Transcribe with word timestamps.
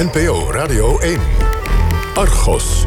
NPO 0.00 0.50
Radio 0.50 0.98
1. 0.98 1.20
Argos. 2.14 2.84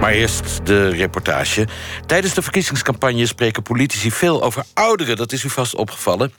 Maar 0.00 0.12
eerst 0.12 0.66
de 0.66 0.88
reportage. 0.88 1.68
Tijdens 2.06 2.34
de 2.34 2.42
verkiezingscampagne 2.42 3.26
spreken 3.26 3.62
politici 3.62 4.10
veel 4.10 4.42
over 4.42 4.64
ouderen. 4.74 5.16
Dat 5.16 5.32
is 5.32 5.44
u 5.44 5.50
vast 5.50 5.74
opgevallen. 5.74 6.32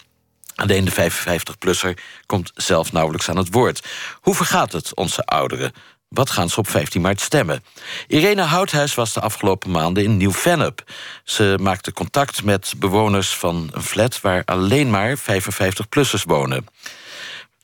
Alleen 0.56 0.86
de 0.86 0.92
55-plusser 0.92 2.04
komt 2.26 2.52
zelf 2.56 2.92
nauwelijks 2.92 3.29
aan 3.29 3.38
het 3.38 3.48
woord. 3.52 3.88
Hoe 4.21 4.35
vergaat 4.35 4.71
het 4.71 4.96
onze 4.96 5.24
ouderen? 5.24 5.72
Wat 6.08 6.29
gaan 6.29 6.49
ze 6.49 6.60
op 6.60 6.70
15 6.70 7.02
maart 7.02 7.22
stemmen? 7.22 7.63
Irene 8.08 8.42
Houthuis 8.42 8.96
was 8.96 9.13
de 9.13 9.22
afgelopen 9.22 9.72
maanden 9.72 10.04
in 10.04 10.17
Nieuw-Vennep. 10.17 10.83
Ze 11.24 11.58
maakte 11.62 11.94
contact 11.94 12.44
met 12.44 12.74
bewoners 12.78 13.36
van 13.36 13.70
een 13.74 13.83
flat... 13.83 14.22
waar 14.22 14.42
alleen 14.46 14.90
maar 14.90 15.17
55-plussers 15.20 16.23
wonen. 16.26 16.66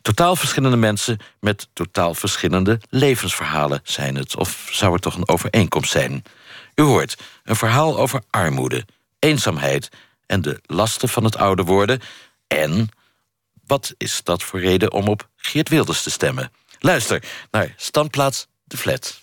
Totaal 0.01 0.35
verschillende 0.35 0.77
mensen 0.77 1.17
met 1.39 1.67
totaal 1.73 2.13
verschillende 2.13 2.79
levensverhalen 2.89 3.79
zijn 3.83 4.15
het. 4.15 4.35
Of 4.35 4.67
zou 4.71 4.93
het 4.93 5.01
toch 5.01 5.15
een 5.15 5.27
overeenkomst 5.27 5.91
zijn? 5.91 6.23
U 6.75 6.83
hoort 6.83 7.17
een 7.43 7.55
verhaal 7.55 7.97
over 7.97 8.21
armoede, 8.29 8.85
eenzaamheid... 9.19 9.89
en 10.25 10.41
de 10.41 10.59
lasten 10.65 11.09
van 11.09 11.23
het 11.23 11.37
ouder 11.37 11.65
worden... 11.65 12.01
en 12.47 12.89
wat 13.65 13.93
is 13.97 14.21
dat 14.23 14.43
voor 14.43 14.59
reden 14.59 14.91
om 14.91 15.07
op 15.07 15.27
Geert 15.35 15.69
Wilders 15.69 16.03
te 16.03 16.09
stemmen? 16.09 16.51
Luister 16.79 17.23
naar 17.51 17.73
Standplaats 17.77 18.47
de 18.63 18.77
Flat. 18.77 19.21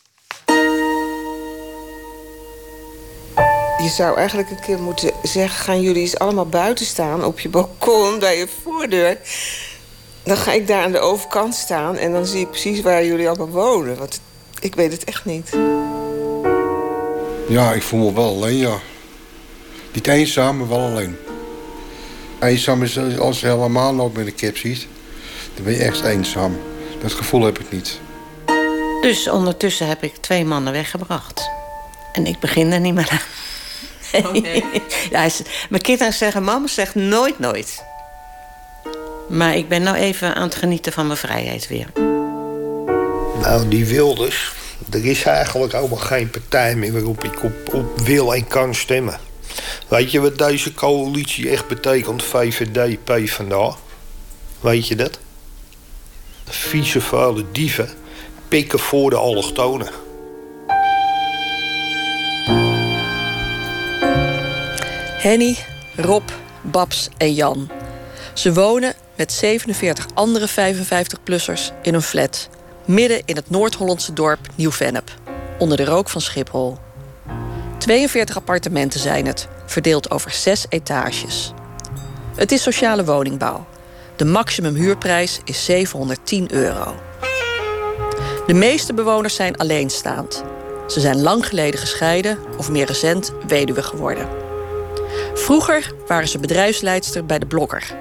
Je 3.82 3.88
zou 3.88 4.16
eigenlijk 4.16 4.50
een 4.50 4.60
keer 4.60 4.78
moeten 4.78 5.12
zeggen... 5.22 5.60
gaan 5.60 5.80
jullie 5.80 6.02
eens 6.02 6.18
allemaal 6.18 6.48
buiten 6.48 6.86
staan 6.86 7.24
op 7.24 7.40
je 7.40 7.48
balkon 7.48 8.18
bij 8.18 8.38
je 8.38 8.48
voordeur. 8.62 9.18
Dan 10.28 10.36
ga 10.36 10.52
ik 10.52 10.66
daar 10.66 10.82
aan 10.82 10.92
de 10.92 10.98
overkant 10.98 11.54
staan... 11.54 11.96
en 11.96 12.12
dan 12.12 12.26
zie 12.26 12.40
ik 12.40 12.50
precies 12.50 12.80
waar 12.80 13.04
jullie 13.04 13.28
allemaal 13.28 13.48
wonen. 13.48 13.96
Want 13.96 14.20
ik 14.60 14.74
weet 14.74 14.92
het 14.92 15.04
echt 15.04 15.24
niet. 15.24 15.56
Ja, 17.48 17.72
ik 17.72 17.82
voel 17.82 18.04
me 18.04 18.12
wel 18.12 18.28
alleen, 18.28 18.56
ja. 18.56 18.78
Niet 19.92 20.06
eenzaam, 20.06 20.56
maar 20.56 20.68
wel 20.68 20.78
alleen. 20.78 21.16
Eenzaam 22.40 22.82
is 22.82 23.18
als 23.18 23.40
je 23.40 23.46
helemaal 23.46 23.94
nog 23.94 24.12
met 24.12 24.26
een 24.26 24.34
kip 24.34 24.56
ziet. 24.56 24.86
Dan 25.54 25.64
ben 25.64 25.72
je 25.72 25.82
echt 25.82 26.02
eenzaam. 26.02 26.58
Dat 27.02 27.12
gevoel 27.12 27.44
heb 27.44 27.58
ik 27.58 27.70
niet. 27.70 28.00
Dus 29.00 29.28
ondertussen 29.28 29.86
heb 29.86 30.02
ik 30.02 30.16
twee 30.16 30.44
mannen 30.44 30.72
weggebracht. 30.72 31.50
En 32.12 32.26
ik 32.26 32.38
begin 32.38 32.72
er 32.72 32.80
niet 32.80 32.94
meer 32.94 33.08
aan. 33.10 34.26
Okay. 34.36 34.64
ja, 35.10 35.28
mijn 35.68 35.82
kinderen 35.82 36.12
zeggen, 36.12 36.44
mama 36.44 36.66
zegt 36.66 36.94
nooit 36.94 37.38
nooit. 37.38 37.86
Maar 39.28 39.56
ik 39.56 39.68
ben 39.68 39.82
nou 39.82 39.96
even 39.96 40.34
aan 40.34 40.42
het 40.42 40.54
genieten 40.54 40.92
van 40.92 41.06
mijn 41.06 41.18
vrijheid 41.18 41.68
weer. 41.68 41.86
Nou, 43.40 43.68
die 43.68 43.86
Wilders, 43.86 44.52
er 44.90 45.06
is 45.06 45.22
eigenlijk 45.22 45.72
helemaal 45.72 45.98
geen 45.98 46.30
partij 46.30 46.76
meer 46.76 46.92
waarop 46.92 47.24
ik 47.24 47.42
op, 47.42 47.74
op 47.74 48.00
wil 48.00 48.34
en 48.34 48.46
kan 48.46 48.74
stemmen. 48.74 49.20
Weet 49.88 50.10
je 50.10 50.20
wat 50.20 50.38
deze 50.38 50.74
coalitie 50.74 51.50
echt 51.50 51.68
betekent? 51.68 52.22
VVD, 52.22 53.04
PvdA. 53.04 53.76
Weet 54.60 54.88
je 54.88 54.96
dat? 54.96 55.18
Vieze 56.44 57.00
vuile 57.00 57.44
dieven 57.52 57.88
pikken 58.48 58.78
voor 58.78 59.10
de 59.10 59.16
allochtonen. 59.16 59.88
Henny, 65.18 65.56
Rob, 65.96 66.28
Babs 66.62 67.08
en 67.16 67.34
Jan. 67.34 67.77
Ze 68.38 68.52
wonen 68.52 68.94
met 69.16 69.32
47 69.32 70.06
andere 70.14 70.48
55-plussers 70.48 71.82
in 71.82 71.94
een 71.94 72.02
flat... 72.02 72.48
midden 72.84 73.22
in 73.24 73.36
het 73.36 73.50
Noord-Hollandse 73.50 74.12
dorp 74.12 74.38
Nieuw-Vennep... 74.54 75.10
onder 75.58 75.76
de 75.76 75.84
rook 75.84 76.08
van 76.08 76.20
Schiphol. 76.20 76.78
42 77.78 78.36
appartementen 78.36 79.00
zijn 79.00 79.26
het, 79.26 79.48
verdeeld 79.66 80.10
over 80.10 80.30
zes 80.30 80.66
etages. 80.68 81.52
Het 82.34 82.52
is 82.52 82.62
sociale 82.62 83.04
woningbouw. 83.04 83.66
De 84.16 84.24
maximumhuurprijs 84.24 85.40
is 85.44 85.64
710 85.64 86.52
euro. 86.52 86.94
De 88.46 88.54
meeste 88.54 88.94
bewoners 88.94 89.34
zijn 89.34 89.56
alleenstaand. 89.56 90.44
Ze 90.86 91.00
zijn 91.00 91.20
lang 91.20 91.46
geleden 91.46 91.80
gescheiden 91.80 92.38
of 92.58 92.70
meer 92.70 92.86
recent 92.86 93.32
weduwe 93.46 93.82
geworden. 93.82 94.28
Vroeger 95.34 95.92
waren 96.06 96.28
ze 96.28 96.38
bedrijfsleidster 96.38 97.26
bij 97.26 97.38
de 97.38 97.46
Blokker, 97.46 97.96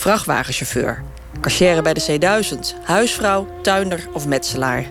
vrachtwagenchauffeur, 0.00 1.02
cashier 1.40 1.82
bij 1.82 1.94
de 1.94 2.18
C1000, 2.18 2.82
huisvrouw, 2.82 3.46
tuinder 3.62 4.08
of 4.12 4.26
metselaar. 4.26 4.84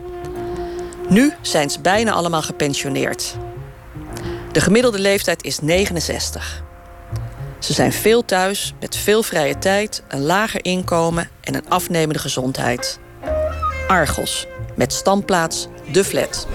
Nu 1.08 1.34
zijn 1.42 1.70
ze 1.70 1.81
bijna 1.81 2.12
allemaal 2.12 2.42
gepensioneerd. 2.42 3.36
De 4.52 4.62
gemiddelde 4.62 5.00
leeftijd 5.00 5.44
is 5.44 5.59
69. 5.59 6.64
Ze 7.59 7.74
zijn 7.74 7.92
veel 7.92 8.25
thuis, 8.25 8.74
met 8.80 8.96
veel 8.96 9.24
vrije 9.24 9.58
tijd, 9.58 10.03
een 10.08 10.22
lager 10.22 10.66
inkomen 10.66 11.30
en 11.42 11.56
een 11.56 11.69
afnemende 11.69 12.19
gezondheid. 12.19 13.00
Argos, 13.88 14.48
met 14.80 14.94
standplaats 14.94 15.68
De 15.92 16.04
Flat. 16.04 16.48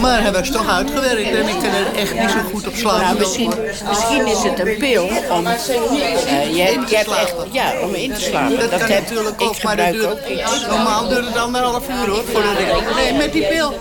Maar 0.00 0.22
hij 0.22 0.32
was 0.32 0.50
toch 0.50 0.68
uitgewerkt 0.68 1.30
en 1.30 1.48
ik 1.48 1.54
kan 1.54 1.74
er 1.74 1.94
echt 1.96 2.14
niet 2.14 2.30
zo 2.30 2.38
goed 2.52 2.66
op 2.66 2.74
slaan. 2.74 3.00
Nou, 3.00 3.18
misschien, 3.18 3.52
misschien 3.88 4.26
is 4.26 4.42
het 4.42 4.58
een 4.58 4.76
pil 4.78 5.04
om, 5.30 5.46
uh, 5.46 5.52
je, 5.66 6.84
je 6.88 6.96
hebt 6.96 7.10
echt, 7.10 7.34
ja, 7.52 7.80
om 7.82 7.94
in 7.94 8.12
te 8.12 8.20
slapen. 8.20 8.58
Dat, 8.58 8.70
dat 8.70 8.80
kan 8.80 8.90
heb, 8.90 9.08
natuurlijk 9.08 9.42
ook, 9.42 9.62
maar 9.62 9.76
dat 9.76 9.92
duurt, 9.92 10.26
normaal 10.68 11.08
duurt 11.08 11.26
het 11.26 11.36
anderhalf 11.36 11.88
uur 11.88 12.08
hoor, 12.08 12.24
voordat 12.24 12.58
ik... 12.58 12.94
Nee, 12.94 13.12
met 13.12 13.32
die 13.32 13.46
pil. 13.46 13.74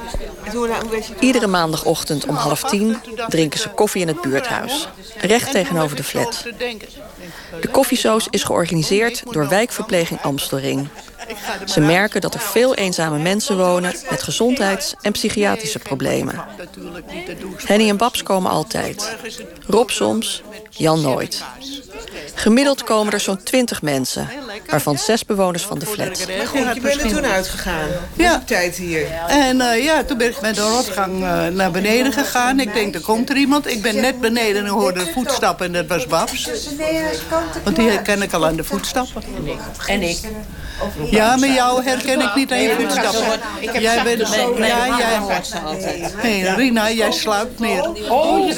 Iedere 1.19 1.47
maandagochtend 1.47 2.25
om 2.25 2.35
half 2.35 2.63
tien 2.63 2.97
drinken 3.27 3.59
ze 3.59 3.69
koffie 3.69 4.01
in 4.01 4.07
het 4.07 4.21
buurthuis. 4.21 4.87
Recht 5.17 5.51
tegenover 5.51 5.95
de 5.95 6.03
flat. 6.03 6.43
De 7.61 7.67
koffiesoos 7.71 8.27
is 8.29 8.43
georganiseerd 8.43 9.23
door 9.31 9.49
wijkverpleging 9.49 10.21
Amstelring. 10.21 10.87
Ze 11.65 11.79
merken 11.79 12.21
dat 12.21 12.33
er 12.33 12.39
veel 12.39 12.75
eenzame 12.75 13.17
mensen 13.17 13.57
wonen 13.57 13.93
met 14.09 14.23
gezondheids- 14.23 14.95
en 15.01 15.11
psychiatrische 15.11 15.79
problemen. 15.79 16.43
Henny 17.65 17.89
en 17.89 17.97
Babs 17.97 18.23
komen 18.23 18.51
altijd. 18.51 19.15
Rob 19.67 19.89
soms, 19.89 20.43
Jan 20.69 21.01
nooit. 21.01 21.43
Gemiddeld 22.33 22.83
komen 22.83 23.13
er 23.13 23.19
zo'n 23.19 23.43
20 23.43 23.81
mensen, 23.81 24.29
waarvan 24.67 24.97
zes 24.97 25.25
bewoners 25.25 25.63
van 25.63 25.79
de 25.79 25.85
flat. 25.85 26.27
Maar 26.37 26.47
goed, 26.47 26.73
je 26.73 26.81
bent 26.81 27.01
er 27.01 27.09
toen 27.09 27.25
uitgegaan. 27.25 27.87
Ja. 28.13 28.43
tijd 28.45 28.75
hier. 28.75 29.05
En 29.27 29.57
uh, 29.57 29.83
ja, 29.83 30.03
toen 30.03 30.17
ben 30.17 30.29
ik 30.29 30.41
met 30.41 30.55
de 30.55 30.61
rotgang 30.61 31.21
uh, 31.21 31.47
naar 31.47 31.71
beneden 31.71 32.11
gegaan. 32.13 32.59
Ik 32.59 32.73
denk, 32.73 32.95
er 32.95 33.01
komt 33.01 33.29
er 33.29 33.35
iemand. 33.35 33.67
Ik 33.67 33.81
ben 33.81 33.95
net 33.95 34.21
beneden 34.21 34.65
en 34.65 34.69
hoorde 34.69 35.05
voetstappen 35.13 35.65
en 35.65 35.71
dat 35.71 35.87
was 35.87 36.07
Babs. 36.07 36.49
Want 37.63 37.75
die 37.75 38.01
ken 38.01 38.21
ik 38.21 38.33
al 38.33 38.45
aan 38.45 38.55
de 38.55 38.63
voetstappen. 38.63 39.23
En 39.87 40.01
ik. 40.01 40.19
Ja, 41.11 41.35
maar 41.35 41.49
jou 41.49 41.83
herken 41.83 42.21
ik 42.21 42.35
niet 42.35 42.51
aan 42.51 42.61
je 42.61 42.75
voetstappen. 42.79 43.39
Jij 43.81 44.03
bent... 44.03 44.27
Ja, 44.57 44.97
jij... 44.97 45.19
Nee, 46.23 46.55
Rina, 46.55 46.91
jij 46.91 47.11
sluipt 47.11 47.59
meer. 47.59 47.91
Oh, 48.09 48.51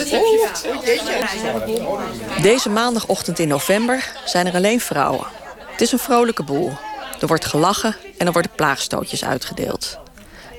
Deze 2.42 2.70
maandagochtend 2.70 3.31
in 3.40 3.48
november 3.48 4.12
zijn 4.26 4.48
er 4.48 4.54
alleen 4.54 4.82
vrouwen. 4.82 5.28
Het 5.72 5.82
is 5.82 5.92
een 5.92 6.00
vrolijke 6.00 6.44
boel. 6.44 6.78
Er 7.20 7.28
wordt 7.28 7.46
gelachen 7.46 7.96
en 8.18 8.26
er 8.26 8.32
worden 8.34 8.52
plaagstootjes 8.56 9.26
uitgedeeld. 9.26 10.00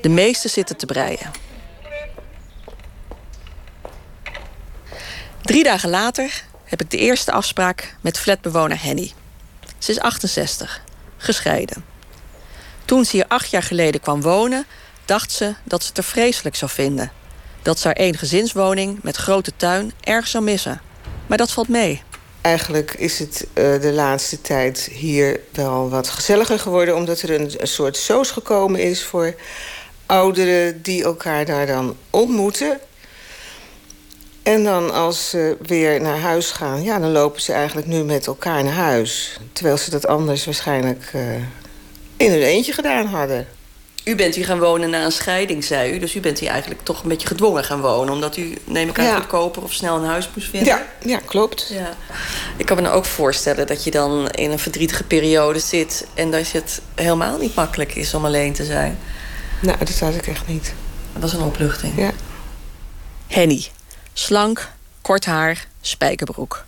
De 0.00 0.08
meesten 0.08 0.50
zitten 0.50 0.76
te 0.76 0.86
breien. 0.86 1.30
Drie 5.42 5.64
dagen 5.64 5.90
later 5.90 6.44
heb 6.64 6.80
ik 6.80 6.90
de 6.90 6.96
eerste 6.96 7.32
afspraak 7.32 7.96
met 8.00 8.18
flatbewoner 8.18 8.82
Henny. 8.82 9.12
Ze 9.78 9.90
is 9.90 10.00
68, 10.00 10.82
gescheiden. 11.16 11.84
Toen 12.84 13.04
ze 13.04 13.10
hier 13.10 13.26
acht 13.28 13.50
jaar 13.50 13.62
geleden 13.62 14.00
kwam 14.00 14.22
wonen, 14.22 14.66
dacht 15.04 15.32
ze 15.32 15.54
dat 15.64 15.82
ze 15.82 15.88
het 15.88 15.98
er 15.98 16.04
vreselijk 16.04 16.56
zou 16.56 16.70
vinden. 16.70 17.12
Dat 17.62 17.78
ze 17.78 17.86
haar 17.86 17.96
één 17.96 18.18
gezinswoning 18.18 19.02
met 19.02 19.16
grote 19.16 19.52
tuin 19.56 19.92
erg 20.00 20.26
zou 20.26 20.44
missen. 20.44 20.80
Maar 21.26 21.38
dat 21.38 21.52
valt 21.52 21.68
mee. 21.68 22.02
Eigenlijk 22.42 22.94
is 22.94 23.18
het 23.18 23.46
uh, 23.54 23.80
de 23.80 23.92
laatste 23.92 24.40
tijd 24.40 24.88
hier 24.92 25.40
wel 25.52 25.90
wat 25.90 26.08
gezelliger 26.08 26.58
geworden... 26.58 26.96
omdat 26.96 27.20
er 27.20 27.40
een, 27.40 27.52
soort 27.62 27.96
soos 27.96 28.30
gekomen 28.30 28.80
is 28.80 29.02
voor 29.04 29.34
ouderen... 30.06 30.82
die 30.82 31.04
elkaar 31.04 31.44
daar 31.44 31.66
dan 31.66 31.96
ontmoeten. 32.10 32.80
En 34.42 34.64
dan 34.64 34.92
als 34.92 35.30
ze 35.30 35.56
weer 35.60 36.00
naar 36.00 36.18
huis 36.18 36.50
gaan... 36.50 36.82
ja, 36.82 36.98
dan 36.98 37.12
lopen 37.12 37.40
ze 37.40 37.52
eigenlijk 37.52 37.86
nu 37.86 38.04
met 38.04 38.26
elkaar 38.26 38.64
naar 38.64 38.72
huis. 38.72 39.38
Terwijl 39.52 39.76
ze 39.76 39.90
dat 39.90 40.06
anders 40.06 40.44
waarschijnlijk 40.44 41.12
uh, 41.14 41.34
in 42.16 42.30
hun 42.30 42.42
eentje 42.42 42.72
gedaan 42.72 43.06
hadden. 43.06 43.46
U 44.04 44.16
bent 44.16 44.34
hier 44.34 44.44
gaan 44.44 44.58
wonen 44.58 44.90
na 44.90 45.04
een 45.04 45.12
scheiding, 45.12 45.64
zei 45.64 45.92
u. 45.94 45.98
Dus 45.98 46.14
u 46.14 46.20
bent 46.20 46.38
hier 46.38 46.48
eigenlijk 46.48 46.80
toch 46.82 47.02
een 47.02 47.08
beetje 47.08 47.26
gedwongen 47.26 47.64
gaan 47.64 47.80
wonen. 47.80 48.12
Omdat 48.14 48.36
u, 48.36 48.54
neem 48.64 48.88
ik 48.88 48.98
aan, 48.98 49.04
Ja. 49.04 49.16
goedkoper 49.16 49.62
of 49.62 49.72
snel 49.72 49.96
een 49.96 50.04
huis 50.04 50.28
moest 50.34 50.48
vinden. 50.48 50.68
Ja, 50.68 50.86
ja 51.04 51.20
klopt. 51.24 51.68
Ja. 51.70 51.96
Ik 52.56 52.66
kan 52.66 52.76
me 52.76 52.82
nou 52.82 52.94
ook 52.94 53.04
voorstellen 53.04 53.66
dat 53.66 53.84
je 53.84 53.90
dan 53.90 54.30
in 54.30 54.50
een 54.50 54.58
verdrietige 54.58 55.04
periode 55.04 55.58
zit... 55.58 56.06
en 56.14 56.30
dat 56.30 56.52
het 56.52 56.80
helemaal 56.94 57.38
niet 57.38 57.54
makkelijk 57.54 57.94
is 57.94 58.14
om 58.14 58.24
alleen 58.24 58.52
te 58.52 58.64
zijn. 58.64 58.98
Nou, 59.60 59.78
dat 59.78 59.98
had 59.98 60.14
ik 60.14 60.26
echt 60.26 60.46
niet. 60.46 60.72
Dat 61.12 61.22
was 61.22 61.32
een 61.32 61.42
opluchting. 61.42 61.96
Ja. 61.96 62.10
Henny. 63.26 63.66
Slank, 64.12 64.68
kort 65.02 65.24
haar, 65.24 65.66
spijkerbroek. 65.80 66.64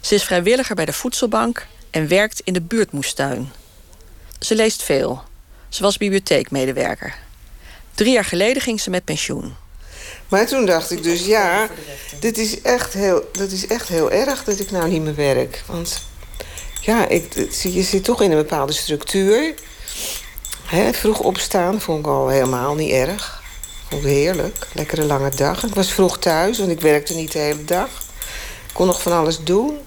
Ze 0.00 0.14
is 0.14 0.22
vrijwilliger 0.24 0.74
bij 0.74 0.84
de 0.84 0.92
voedselbank 0.92 1.66
en 1.90 2.08
werkt 2.08 2.40
in 2.44 2.52
de 2.52 2.60
buurtmoestuin. 2.60 3.52
Ze 4.38 4.54
leest 4.54 4.82
veel. 4.82 5.22
Ze 5.70 5.82
was 5.82 5.96
bibliotheekmedewerker. 5.96 7.14
Drie 7.94 8.12
jaar 8.12 8.24
geleden 8.24 8.62
ging 8.62 8.80
ze 8.80 8.90
met 8.90 9.04
pensioen. 9.04 9.54
Maar 10.28 10.46
toen 10.46 10.66
dacht 10.66 10.90
ik 10.90 11.02
dus, 11.02 11.26
ja, 11.26 11.68
dit 12.20 12.38
is 12.38 12.60
echt 12.62 12.92
heel, 12.92 13.28
dat 13.32 13.50
is 13.50 13.66
echt 13.66 13.88
heel 13.88 14.10
erg 14.10 14.44
dat 14.44 14.58
ik 14.58 14.70
nou 14.70 14.88
niet 14.88 15.02
meer 15.02 15.14
werk. 15.14 15.62
Want 15.66 16.02
ja, 16.80 17.08
ik, 17.08 17.34
je 17.62 17.82
zit 17.82 18.04
toch 18.04 18.22
in 18.22 18.30
een 18.30 18.36
bepaalde 18.36 18.72
structuur. 18.72 19.54
Hè, 20.64 20.92
vroeg 20.92 21.20
opstaan 21.20 21.80
vond 21.80 21.98
ik 21.98 22.06
al 22.06 22.28
helemaal 22.28 22.74
niet 22.74 22.90
erg. 22.90 23.42
Vond 23.88 24.02
ik 24.02 24.08
heerlijk. 24.08 24.66
Lekkere 24.72 25.04
lange 25.04 25.30
dag. 25.30 25.64
Ik 25.64 25.74
was 25.74 25.92
vroeg 25.92 26.18
thuis, 26.18 26.58
want 26.58 26.70
ik 26.70 26.80
werkte 26.80 27.14
niet 27.14 27.32
de 27.32 27.38
hele 27.38 27.64
dag. 27.64 27.88
Ik 28.66 28.74
kon 28.74 28.86
nog 28.86 29.02
van 29.02 29.12
alles 29.12 29.38
doen. 29.44 29.78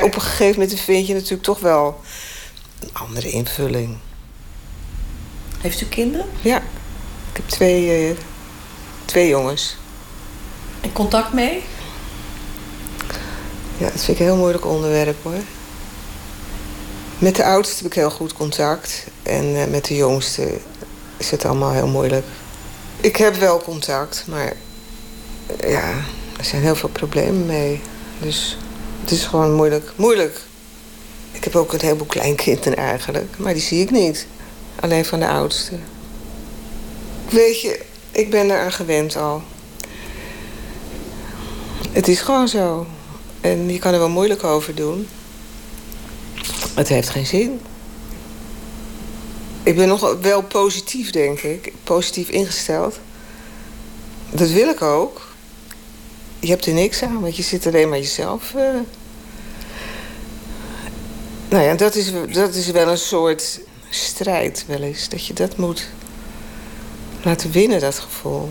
Op 0.00 0.14
een 0.14 0.20
gegeven 0.20 0.60
moment 0.60 0.80
vind 0.80 1.06
je 1.06 1.14
natuurlijk 1.14 1.42
toch 1.42 1.60
wel 1.60 2.00
een 2.80 2.90
andere 2.92 3.30
invulling. 3.30 3.96
Heeft 5.60 5.80
u 5.80 5.86
kinderen? 5.86 6.26
Ja, 6.40 6.56
ik 7.30 7.36
heb 7.36 7.48
twee, 7.48 8.08
eh, 8.08 8.16
twee 9.04 9.28
jongens. 9.28 9.76
En 10.80 10.92
contact 10.92 11.32
mee? 11.32 11.62
Ja, 13.76 13.90
dat 13.90 14.04
vind 14.04 14.08
ik 14.08 14.18
een 14.18 14.24
heel 14.24 14.36
moeilijk 14.36 14.66
onderwerp 14.66 15.22
hoor. 15.22 15.40
Met 17.18 17.36
de 17.36 17.44
oudste 17.44 17.76
heb 17.76 17.86
ik 17.86 17.98
heel 17.98 18.10
goed 18.10 18.32
contact. 18.32 19.06
En 19.22 19.56
eh, 19.56 19.66
met 19.66 19.84
de 19.84 19.94
jongste 19.94 20.58
is 21.16 21.30
het 21.30 21.44
allemaal 21.44 21.72
heel 21.72 21.86
moeilijk. 21.86 22.26
Ik 23.00 23.16
heb 23.16 23.34
wel 23.34 23.62
contact, 23.62 24.24
maar 24.26 24.52
eh, 25.56 25.70
ja, 25.70 25.90
er 26.38 26.44
zijn 26.44 26.62
heel 26.62 26.76
veel 26.76 26.88
problemen 26.88 27.46
mee. 27.46 27.80
Dus 28.20 28.58
het 29.00 29.10
is 29.10 29.24
gewoon 29.24 29.54
moeilijk. 29.54 29.92
Moeilijk. 29.96 30.40
Heb 31.48 31.56
ook 31.56 31.72
een 31.72 31.80
heleboel 31.80 32.06
kleinkinderen 32.06 32.76
eigenlijk, 32.76 33.38
maar 33.38 33.52
die 33.52 33.62
zie 33.62 33.80
ik 33.80 33.90
niet. 33.90 34.26
Alleen 34.80 35.04
van 35.04 35.20
de 35.20 35.28
oudste. 35.28 35.72
Weet 37.28 37.60
je, 37.60 37.80
ik 38.10 38.30
ben 38.30 38.50
eraan 38.50 38.72
gewend 38.72 39.16
al. 39.16 39.42
Het 41.92 42.08
is 42.08 42.20
gewoon 42.20 42.48
zo. 42.48 42.86
En 43.40 43.70
je 43.70 43.78
kan 43.78 43.92
er 43.92 43.98
wel 43.98 44.08
moeilijk 44.08 44.44
over 44.44 44.74
doen. 44.74 45.08
Het 46.74 46.88
heeft 46.88 47.08
geen 47.08 47.26
zin. 47.26 47.60
Ik 49.62 49.76
ben 49.76 49.88
nog 49.88 50.16
wel 50.20 50.42
positief, 50.42 51.10
denk 51.10 51.40
ik. 51.40 51.72
Positief 51.84 52.28
ingesteld. 52.28 52.98
Dat 54.30 54.50
wil 54.50 54.68
ik 54.68 54.82
ook. 54.82 55.28
Je 56.40 56.48
hebt 56.48 56.66
er 56.66 56.72
niks 56.72 57.02
aan, 57.02 57.20
want 57.20 57.36
je 57.36 57.42
zit 57.42 57.66
alleen 57.66 57.88
maar 57.88 57.98
jezelf. 57.98 58.54
eh. 58.54 58.64
Nou 61.48 61.64
ja, 61.64 61.74
dat 61.74 61.94
is, 61.94 62.12
dat 62.32 62.54
is 62.54 62.70
wel 62.70 62.88
een 62.88 62.98
soort 62.98 63.60
strijd, 63.90 64.64
wel 64.66 64.80
eens. 64.80 65.08
Dat 65.08 65.26
je 65.26 65.34
dat 65.34 65.56
moet 65.56 65.88
laten 67.22 67.50
winnen, 67.50 67.80
dat 67.80 67.98
gevoel. 67.98 68.48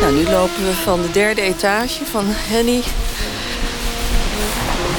Nou, 0.00 0.14
nu 0.14 0.24
lopen 0.24 0.64
we 0.64 0.72
van 0.82 1.02
de 1.02 1.10
derde 1.10 1.40
etage 1.40 2.04
van 2.04 2.24
Henny. 2.26 2.82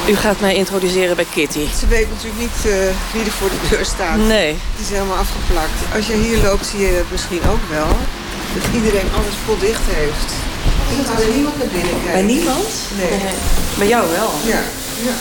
U 0.07 0.15
gaat 0.15 0.39
mij 0.39 0.55
introduceren 0.55 1.15
bij 1.15 1.25
Kitty. 1.33 1.67
Ze 1.79 1.87
weet 1.87 2.07
natuurlijk 2.09 2.39
niet 2.39 2.59
eh, 2.65 2.71
wie 3.11 3.23
er 3.25 3.31
voor 3.31 3.49
de 3.49 3.67
deur 3.69 3.85
staat. 3.85 4.17
Nee. 4.17 4.51
Het 4.71 4.81
is 4.85 4.89
helemaal 4.89 5.17
afgeplakt. 5.17 5.77
Als 5.95 6.07
je 6.07 6.13
hier 6.13 6.37
loopt, 6.43 6.65
zie 6.65 6.79
je 6.79 6.93
dat 6.97 7.11
misschien 7.11 7.41
ook 7.51 7.63
wel. 7.69 7.87
Dat 8.53 8.63
iedereen 8.73 9.09
alles 9.17 9.35
potdicht 9.45 9.85
heeft. 9.85 10.29
En 10.89 10.95
dat 11.07 11.21
er 11.23 11.33
niemand 11.35 11.57
naar 11.57 11.67
binnen 11.67 11.97
kijkt. 12.03 12.11
Bij 12.11 12.21
niemand? 12.21 12.69
Nee. 12.97 13.19
Bij 13.77 13.87
jou 13.87 14.03
wel. 14.17 14.31
Ja, 14.53 14.61
ja. 15.07 15.15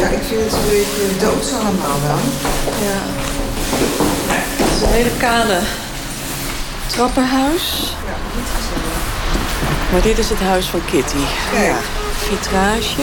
Ja, 0.00 0.08
ik 0.08 0.22
vind 0.28 0.40
het 0.44 0.52
een 0.52 0.68
beetje 0.76 1.26
doods 1.26 1.52
allemaal 1.52 1.98
wel. 2.08 2.22
Ja. 2.86 2.98
Het 4.62 4.70
is 4.76 4.82
een 4.82 4.92
hele 4.92 5.16
kale 5.18 5.58
trappenhuis. 6.86 7.96
Ja, 8.06 8.16
niet 8.36 8.50
gezellig. 8.56 8.98
Maar 9.92 10.02
dit 10.02 10.18
is 10.18 10.28
het 10.30 10.40
huis 10.40 10.66
van 10.66 10.80
Kitty. 10.90 11.24
Kijk. 11.52 11.66
Ja. 11.66 12.03
Vitrage. 12.34 13.02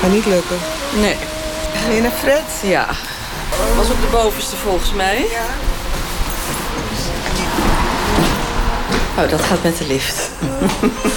Gaat 0.00 0.10
niet 0.10 0.26
lukken. 0.26 0.56
Nee. 1.00 1.16
Ga 1.74 1.90
je 1.90 2.00
naar 2.00 2.10
Fred? 2.10 2.42
Ja. 2.62 2.86
Was 3.76 3.90
op 3.90 4.00
de 4.00 4.08
bovenste 4.10 4.56
volgens 4.56 4.92
mij. 4.92 5.18
Ja. 5.18 5.44
Oh, 9.22 9.30
dat 9.30 9.40
gaat 9.40 9.62
met 9.62 9.78
de 9.78 9.86
lift. 9.86 10.30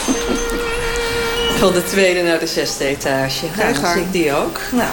Van 1.59 1.73
de 1.73 1.83
tweede 1.83 2.21
naar 2.21 2.39
de 2.39 2.47
zesde 2.47 2.85
etage. 2.85 3.45
Nou, 3.57 3.73
dan 3.73 3.91
zie 3.91 4.01
ik 4.01 4.11
die 4.11 4.33
ook. 4.33 4.59
Nou. 4.71 4.89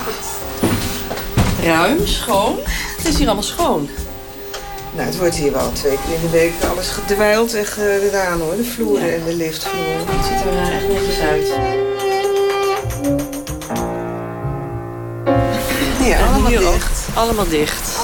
Ruim, 1.62 2.06
schoon. 2.06 2.58
Het 2.96 3.06
is 3.06 3.17
hier 3.17 3.26
allemaal 3.26 3.43
schoon. 3.43 3.88
Nou, 4.94 5.06
het 5.06 5.19
wordt 5.19 5.35
hier 5.35 5.53
wel 5.53 5.73
twee 5.73 5.99
keer 6.06 6.15
in 6.15 6.21
de 6.21 6.31
week 6.31 6.53
alles 6.71 6.89
gedwijld 6.89 7.55
en 7.55 7.67
gedaan 7.67 8.41
hoor. 8.41 8.56
De 8.56 8.65
vloeren 8.65 9.15
en 9.15 9.25
de 9.25 9.35
liftvloer. 9.35 9.97
Het 10.06 10.25
ziet 10.27 10.41
er 10.41 10.59
eh, 10.59 10.77
echt 10.77 10.89
netjes 10.89 11.19
uit. 11.19 11.47
Ja, 16.09 16.17
En 16.17 16.29
allemaal 16.29 16.47
hier 16.50 16.67
ook. 16.67 16.73
dicht. 16.73 17.09
Allemaal 17.15 17.49
dicht. 17.49 17.99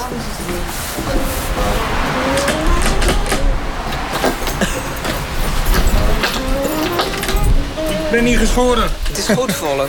Ik 8.05 8.11
ben 8.11 8.25
hier 8.25 8.39
geschoren. 8.39 8.91
Het 9.09 9.19
is 9.19 9.29
goed 9.29 9.53
volk. 9.53 9.89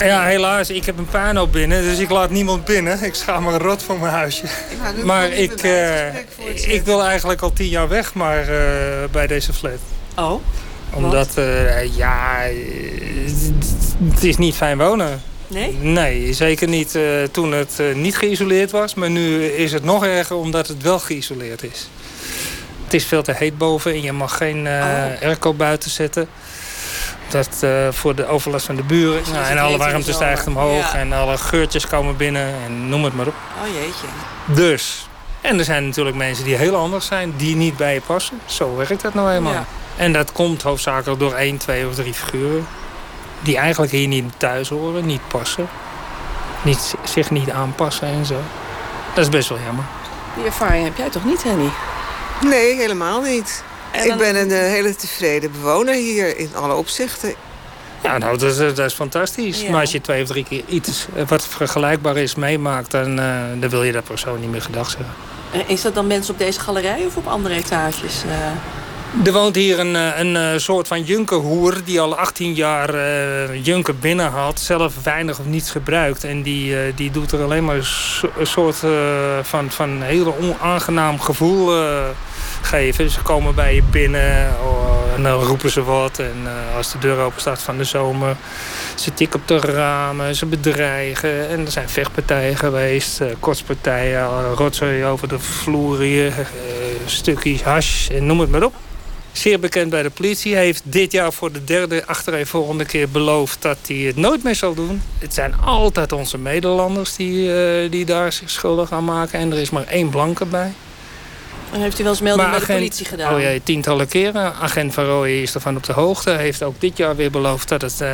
Ja, 0.00 0.24
helaas. 0.24 0.70
Ik 0.70 0.84
heb 0.84 0.98
een 0.98 1.06
puinhoop 1.08 1.52
binnen, 1.52 1.82
dus 1.82 1.98
ik 1.98 2.10
laat 2.10 2.30
niemand 2.30 2.64
binnen. 2.64 3.02
Ik 3.02 3.14
schaam 3.14 3.44
me 3.44 3.58
rot 3.58 3.82
voor 3.82 3.98
mijn 3.98 4.12
huisje. 4.12 4.44
Nou, 4.82 5.04
Maar 5.04 5.28
ik, 5.32 5.62
eh, 5.62 6.06
ik 6.74 6.82
wil 6.84 7.02
eigenlijk 7.04 7.42
al 7.42 7.52
tien 7.52 7.68
jaar 7.68 7.88
weg 7.88 8.14
maar, 8.14 8.40
eh, 8.40 9.08
bij 9.10 9.26
deze 9.26 9.52
flat. 9.52 9.78
Oh. 10.16 10.42
Omdat, 10.92 11.36
eh, 11.36 11.96
ja, 11.96 12.42
het 14.14 14.24
is 14.24 14.36
niet 14.36 14.54
fijn 14.54 14.78
wonen. 14.78 15.22
Nee? 15.48 15.72
Nee, 15.80 16.32
zeker 16.32 16.68
niet 16.68 16.94
eh, 16.94 17.02
toen 17.30 17.52
het 17.52 17.80
niet 17.94 18.16
geïsoleerd 18.16 18.70
was. 18.70 18.94
Maar 18.94 19.10
nu 19.10 19.44
is 19.44 19.72
het 19.72 19.84
nog 19.84 20.04
erger 20.04 20.36
omdat 20.36 20.68
het 20.68 20.82
wel 20.82 20.98
geïsoleerd 20.98 21.62
is. 21.62 21.88
Het 22.84 22.94
is 22.94 23.04
veel 23.04 23.22
te 23.22 23.32
heet 23.36 23.58
boven 23.58 23.92
en 23.92 24.02
je 24.02 24.12
mag 24.12 24.36
geen 24.36 24.66
eh 24.66 25.22
airco 25.22 25.54
buiten 25.54 25.90
zetten. 25.90 26.28
Dat 27.28 27.48
eh, 27.60 27.70
voor 27.90 28.14
de 28.14 28.26
overlast 28.26 28.66
van 28.66 28.76
de 28.76 28.82
buren. 28.82 29.22
Nou, 29.32 29.44
en 29.44 29.58
alle 29.58 29.76
warmte 29.78 30.12
stijgt 30.12 30.46
omhoog 30.46 30.92
Ja. 30.92 30.98
en 30.98 31.12
alle 31.12 31.38
geurtjes 31.38 31.86
komen 31.86 32.16
binnen 32.16 32.54
en 32.64 32.88
noem 32.88 33.04
het 33.04 33.14
maar 33.14 33.26
op. 33.26 33.34
Oh 33.62 33.74
jeetje. 33.74 34.06
Dus. 34.46 35.08
En 35.40 35.58
er 35.58 35.64
zijn 35.64 35.86
natuurlijk 35.86 36.16
mensen 36.16 36.44
die 36.44 36.54
heel 36.54 36.76
anders 36.76 37.06
zijn, 37.06 37.34
die 37.36 37.56
niet 37.56 37.76
bij 37.76 37.94
je 37.94 38.00
passen. 38.00 38.40
Zo 38.44 38.76
werkt 38.76 39.02
dat 39.02 39.14
nou 39.14 39.30
eenmaal. 39.32 39.52
Ja. 39.52 39.64
En 39.96 40.12
dat 40.12 40.32
komt 40.32 40.62
hoofdzakelijk 40.62 41.20
door 41.20 41.32
één, 41.34 41.56
twee 41.56 41.86
of 41.86 41.94
drie 41.94 42.14
figuren. 42.14 42.66
Die 43.40 43.56
eigenlijk 43.56 43.92
hier 43.92 44.08
niet 44.08 44.32
thuis 44.36 44.68
horen, 44.68 45.06
niet 45.06 45.28
passen. 45.28 45.68
Niet, 46.62 46.94
zich 47.04 47.30
niet 47.30 47.50
aanpassen 47.50 48.08
en 48.08 48.26
zo. 48.26 48.40
Dat 49.14 49.24
is 49.24 49.30
best 49.30 49.48
wel 49.48 49.58
jammer. 49.64 49.84
Die 50.34 50.44
ervaring 50.44 50.84
heb 50.84 50.96
jij 50.96 51.10
toch 51.10 51.24
niet, 51.24 51.42
Henny? 51.42 51.68
Nee, 52.42 52.76
helemaal 52.76 53.20
niet. 53.20 53.64
En 53.96 54.10
Ik 54.10 54.16
ben 54.16 54.36
een 54.36 54.50
eh, 54.50 54.58
hele 54.58 54.94
tevreden 54.94 55.52
bewoner 55.52 55.94
hier 55.94 56.38
in 56.38 56.50
alle 56.54 56.74
opzichten. 56.74 57.34
Ja, 58.02 58.18
nou, 58.18 58.38
dat 58.38 58.50
is, 58.50 58.56
dat 58.56 58.78
is 58.78 58.94
fantastisch. 58.94 59.60
Ja. 59.60 59.70
Maar 59.70 59.80
als 59.80 59.92
je 59.92 60.00
twee 60.00 60.22
of 60.22 60.28
drie 60.28 60.44
keer 60.44 60.62
iets 60.68 61.06
eh, 61.16 61.28
wat 61.28 61.46
vergelijkbaar 61.46 62.16
is 62.16 62.34
meemaakt... 62.34 62.90
dan, 62.90 63.18
eh, 63.18 63.34
dan 63.60 63.70
wil 63.70 63.82
je 63.82 63.92
dat 63.92 64.04
persoon 64.04 64.40
niet 64.40 64.50
meer 64.50 64.62
gedag 64.62 64.90
zeggen. 64.90 65.14
En 65.52 65.68
Is 65.68 65.82
dat 65.82 65.94
dan 65.94 66.06
mensen 66.06 66.32
op 66.32 66.38
deze 66.38 66.60
galerij 66.60 67.04
of 67.06 67.16
op 67.16 67.26
andere 67.26 67.54
etages? 67.54 68.22
eh? 68.28 68.36
Er 69.24 69.32
woont 69.32 69.54
hier 69.54 69.78
een, 69.78 69.96
eh, 69.96 70.18
een, 70.18 70.34
een 70.34 70.60
soort 70.60 70.88
van 70.88 71.02
junkerhoer 71.02 71.74
die 71.84 72.00
al 72.00 72.16
18 72.16 72.54
jaar 72.54 72.94
uh, 72.94 73.64
junker 73.64 73.96
binnen 73.96 74.30
had. 74.30 74.60
Zelf 74.60 74.94
weinig 75.02 75.38
of 75.38 75.46
niets 75.46 75.70
gebruikt. 75.70 76.24
En 76.24 76.42
die, 76.42 76.70
uh, 76.70 76.78
die 76.96 77.10
doet 77.10 77.32
er 77.32 77.42
alleen 77.42 77.64
maar 77.64 77.76
een 78.38 78.46
soort 78.46 78.82
uh, 78.84 78.90
van, 79.42 79.70
van 79.70 80.02
heel 80.02 80.36
onaangenaam 80.40 81.20
gevoel 81.20 81.74
geven. 82.66 83.10
Ze 83.10 83.22
komen 83.22 83.54
bij 83.54 83.74
je 83.74 83.82
binnen 83.90 84.54
oh, 84.62 85.14
en 85.16 85.22
dan 85.22 85.42
roepen 85.42 85.70
ze 85.70 85.82
wat. 85.82 86.18
En 86.18 86.46
als 86.76 86.92
de 86.92 86.98
deur 86.98 87.18
open 87.18 87.40
staat 87.40 87.62
van 87.62 87.78
de 87.78 87.84
zomer... 87.84 88.36
ze 88.94 89.14
tikken 89.14 89.40
op 89.40 89.48
de 89.48 89.58
ramen, 89.58 90.34
ze 90.34 90.46
bedreigen. 90.46 91.48
En 91.48 91.64
er 91.64 91.70
zijn 91.70 91.88
vechtpartijen 91.88 92.56
geweest. 92.56 93.20
kortspartijen, 93.40 94.54
rotzooi 94.54 95.04
over 95.04 95.28
de 95.28 95.38
vloer 95.38 95.98
hier. 95.98 96.32
stukjes 97.06 97.62
hash 97.62 98.08
en 98.08 98.26
noem 98.26 98.40
het 98.40 98.50
maar 98.50 98.62
op 98.62 98.74
zeer 99.38 99.60
bekend 99.60 99.90
bij 99.90 100.02
de 100.02 100.10
politie. 100.10 100.54
Heeft 100.54 100.82
dit 100.84 101.12
jaar 101.12 101.32
voor 101.32 101.52
de 101.52 101.64
derde 101.64 102.04
volgende 102.44 102.84
keer 102.84 103.08
beloofd 103.08 103.62
dat 103.62 103.78
hij 103.86 103.96
het 103.96 104.16
nooit 104.16 104.42
meer 104.42 104.54
zal 104.54 104.74
doen. 104.74 105.02
Het 105.18 105.34
zijn 105.34 105.54
altijd 105.64 106.12
onze 106.12 106.38
Nederlanders 106.38 107.16
die, 107.16 107.48
uh, 107.48 107.90
die 107.90 108.04
daar 108.04 108.32
zich 108.32 108.50
schuldig 108.50 108.92
aan 108.92 109.04
maken. 109.04 109.38
En 109.38 109.52
er 109.52 109.58
is 109.58 109.70
maar 109.70 109.86
één 109.86 110.10
blanke 110.10 110.44
bij. 110.44 110.72
Heeft 111.80 112.00
u 112.00 112.02
wel 112.02 112.12
eens 112.12 112.20
melding 112.20 112.50
bij 112.50 112.58
de 112.58 112.66
politie 112.66 113.06
gedaan? 113.06 113.34
Oh 113.34 113.40
ja, 113.40 113.58
tientallen 113.62 114.08
keren. 114.08 114.54
Agent 114.54 114.94
Van 114.94 115.04
Rooij 115.04 115.42
is 115.42 115.54
ervan 115.54 115.76
op 115.76 115.82
de 115.82 115.92
hoogte. 115.92 116.30
Hij 116.30 116.42
heeft 116.42 116.62
ook 116.62 116.80
dit 116.80 116.96
jaar 116.96 117.16
weer 117.16 117.30
beloofd 117.30 117.68
dat 117.68 117.82
het 117.82 118.00
uh, 118.00 118.08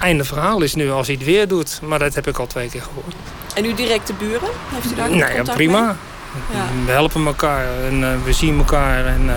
einde 0.00 0.24
verhaal 0.24 0.62
is 0.62 0.74
nu 0.74 0.90
als 0.90 1.06
hij 1.06 1.16
het 1.16 1.24
weer 1.24 1.48
doet. 1.48 1.80
Maar 1.82 1.98
dat 1.98 2.14
heb 2.14 2.26
ik 2.26 2.38
al 2.38 2.46
twee 2.46 2.68
keer 2.68 2.82
gehoord. 2.82 3.14
En 3.54 3.64
uw 3.64 3.74
directe 3.74 4.12
buren? 4.12 4.48
Heeft 4.68 4.92
u 4.92 4.94
daar 4.94 5.10
nou 5.10 5.34
ja, 5.34 5.42
prima. 5.54 5.96
Ja. 6.52 6.66
We 6.86 6.92
helpen 6.92 7.26
elkaar 7.26 7.66
en 7.86 8.00
uh, 8.00 8.08
we 8.24 8.32
zien 8.32 8.58
elkaar. 8.58 9.06
En, 9.06 9.30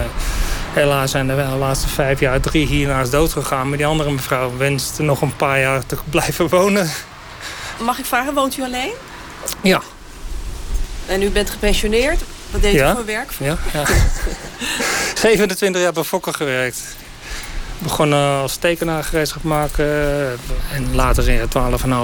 Helaas 0.74 1.12
zijn 1.12 1.30
er 1.30 1.36
wel 1.36 1.50
de 1.50 1.56
laatste 1.56 1.88
vijf 1.88 2.20
jaar 2.20 2.40
drie 2.40 2.68
hiernaast 2.68 3.12
dood 3.12 3.32
gegaan. 3.32 3.70
Maar 3.70 3.78
die 3.78 3.86
andere 3.86 4.12
mevrouw 4.12 4.58
wenst 4.58 5.00
nog 5.00 5.22
een 5.22 5.36
paar 5.36 5.60
jaar 5.60 5.86
te 5.86 5.98
blijven 6.10 6.48
wonen. 6.48 6.90
Mag 7.80 8.00
ik 8.00 8.06
vragen, 8.06 8.34
woont 8.34 8.58
u 8.58 8.64
alleen? 8.64 8.92
Ja. 9.62 9.82
En 11.06 11.22
u 11.22 11.30
bent 11.30 11.50
gepensioneerd? 11.50 12.22
Wat 12.52 12.62
deed 12.62 12.74
ja. 12.74 12.92
u 12.92 12.96
voor 12.96 13.06
werk? 13.06 13.32
Ja, 13.40 13.58
ja. 13.74 13.84
27 15.22 15.82
jaar 15.82 15.94
bij 15.94 16.04
Fokker 16.04 16.34
gewerkt. 16.34 16.82
Begonnen 17.80 18.42
als 18.42 18.56
tekenaar 18.56 19.04
gereedschap 19.04 19.44
maken. 19.44 19.86
En 20.74 20.96
later 20.96 21.30
in 21.30 21.40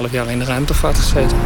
12,5 0.06 0.10
jaar 0.10 0.30
in 0.30 0.38
de 0.38 0.44
ruimtevaart 0.44 0.96
gezeten. 0.96 1.38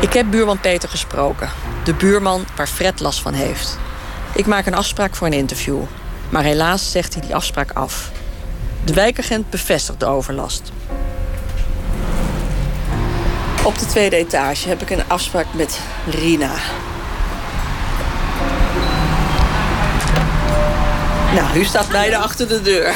Ik 0.00 0.12
heb 0.12 0.30
buurman 0.30 0.60
Peter 0.60 0.88
gesproken. 0.88 1.50
De 1.84 1.94
buurman 1.94 2.44
waar 2.56 2.66
Fred 2.66 3.00
last 3.00 3.20
van 3.20 3.32
heeft. 3.32 3.78
Ik 4.34 4.46
maak 4.46 4.66
een 4.66 4.74
afspraak 4.74 5.16
voor 5.16 5.26
een 5.26 5.32
interview. 5.32 5.80
Maar 6.28 6.42
helaas 6.42 6.90
zegt 6.90 7.12
hij 7.12 7.22
die 7.22 7.34
afspraak 7.34 7.72
af. 7.72 8.10
De 8.84 8.92
wijkagent 8.92 9.50
bevestigt 9.50 10.00
de 10.00 10.06
overlast. 10.06 10.72
Op 13.64 13.78
de 13.78 13.86
tweede 13.86 14.16
etage 14.16 14.68
heb 14.68 14.82
ik 14.82 14.90
een 14.90 15.08
afspraak 15.08 15.46
met 15.54 15.80
Rina. 16.10 16.52
Nou, 21.34 21.58
u 21.58 21.64
staat 21.64 21.88
beide 21.88 22.16
achter 22.16 22.48
de 22.48 22.62
deur. 22.62 22.94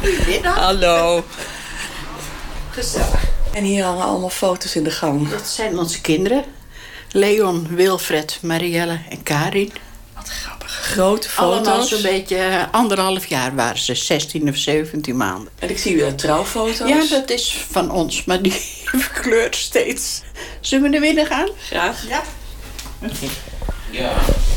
Goedemiddag. 0.00 0.54
Hallo. 0.56 1.24
Gezellig. 2.70 3.24
En 3.52 3.64
hier 3.64 3.84
hangen 3.84 4.04
allemaal 4.04 4.30
foto's 4.30 4.74
in 4.76 4.84
de 4.84 4.90
gang. 4.90 5.28
Dat 5.28 5.46
zijn 5.46 5.78
onze 5.78 6.00
kinderen. 6.00 6.44
Leon, 7.10 7.66
Wilfred, 7.70 8.38
Marielle 8.42 8.98
en 9.10 9.22
Karin. 9.22 9.72
Wat 10.14 10.28
grappig. 10.28 10.70
Grote 10.70 11.28
foto's. 11.28 11.66
Allemaal 11.66 11.82
zo'n 11.82 12.02
beetje 12.02 12.36
eh, 12.36 12.62
anderhalf 12.70 13.26
jaar 13.26 13.54
waren 13.54 13.78
ze. 13.78 13.94
16 13.94 14.48
of 14.48 14.56
17 14.56 15.16
maanden. 15.16 15.52
En 15.58 15.70
ik 15.70 15.78
zie 15.78 15.96
weer 15.96 16.14
trouwfoto's. 16.14 16.88
Ja, 16.88 17.04
dat 17.10 17.30
is 17.30 17.64
van 17.70 17.90
ons. 17.90 18.24
Maar 18.24 18.42
die 18.42 18.52
verkleurt 19.08 19.56
steeds. 19.56 20.22
Zullen 20.60 20.90
we 20.90 20.96
er 20.96 21.02
binnen 21.02 21.26
gaan? 21.26 21.48
Graag. 21.68 22.08
Ja. 22.08 22.22
Ja. 23.90 24.12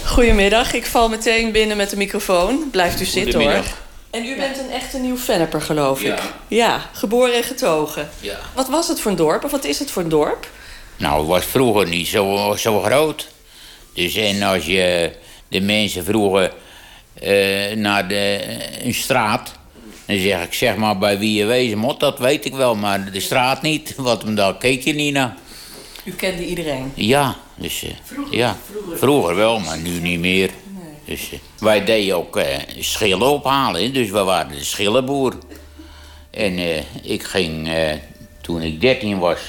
Goedemiddag. 0.06 0.74
Ik 0.74 0.86
val 0.86 1.10
meteen 1.10 1.52
binnen 1.52 1.78
met 1.78 1.90
de 1.90 1.98
microfoon. 1.98 2.70
Blijft 2.72 3.02
u 3.02 3.06
zitten 3.06 3.42
hoor. 3.42 3.64
En 4.10 4.26
u 4.26 4.36
bent 4.36 4.58
een 4.58 4.72
echte 4.72 4.98
nieuw 4.98 5.18
Venneper, 5.18 5.62
geloof 5.62 6.02
ik. 6.02 6.06
Ja. 6.08 6.20
Ja, 6.48 6.90
geboren 6.94 7.36
en 7.36 7.44
getogen. 7.44 8.10
Ja. 8.20 8.40
Wat 8.54 8.70
was 8.70 8.88
het 8.88 9.00
voor 9.00 9.12
een 9.12 9.18
dorp? 9.18 9.44
Of 9.44 9.52
wat 9.52 9.66
is 9.66 9.80
het 9.80 9.92
voor 9.92 10.02
een 10.04 10.10
dorp? 10.10 10.50
Nou, 10.98 11.20
het 11.20 11.28
was 11.28 11.46
vroeger 11.46 11.88
niet 11.88 12.08
zo, 12.08 12.56
zo 12.58 12.80
groot. 12.82 13.28
Dus 13.94 14.16
en 14.16 14.42
als 14.42 14.66
je 14.66 15.12
de 15.48 15.62
mensen 15.62 16.04
vroegen 16.04 16.52
eh, 17.14 17.76
naar 17.76 18.08
de, 18.08 18.40
een 18.84 18.94
straat... 18.94 19.52
dan 20.06 20.18
zeg 20.18 20.44
ik, 20.44 20.54
zeg 20.54 20.76
maar 20.76 20.98
bij 20.98 21.20
wie 21.20 21.34
je 21.34 21.46
wezen 21.46 21.78
moet, 21.78 22.00
dat 22.00 22.20
weet 22.20 22.46
ik 22.46 22.54
wel. 22.54 22.76
Maar 22.76 23.12
de 23.12 23.20
straat 23.20 23.62
niet, 23.62 23.94
want 23.98 24.38
daar 24.38 24.58
keek 24.58 24.84
je 24.84 24.94
niet 24.94 25.14
naar. 25.14 25.36
U 26.04 26.12
kende 26.12 26.46
iedereen? 26.46 26.92
Ja, 26.96 27.36
dus, 27.56 27.84
eh, 27.84 27.92
ja. 28.32 28.58
Vroeger. 28.94 29.36
wel, 29.36 29.60
maar 29.60 29.78
nu 29.78 30.00
niet 30.00 30.20
meer. 30.20 30.50
Dus, 31.06 31.32
eh, 31.32 31.40
wij 31.60 31.84
deden 31.84 32.16
ook 32.16 32.38
eh, 32.38 32.58
schillen 32.80 33.30
ophalen, 33.30 33.94
dus 33.94 34.10
we 34.10 34.24
waren 34.24 34.52
de 34.52 34.64
schillenboer. 34.64 35.34
En 36.32 36.60
ik 37.04 37.24
ging, 37.24 37.70
toen 38.42 38.62
ik 38.62 38.82
13 38.82 39.20
was, 39.20 39.40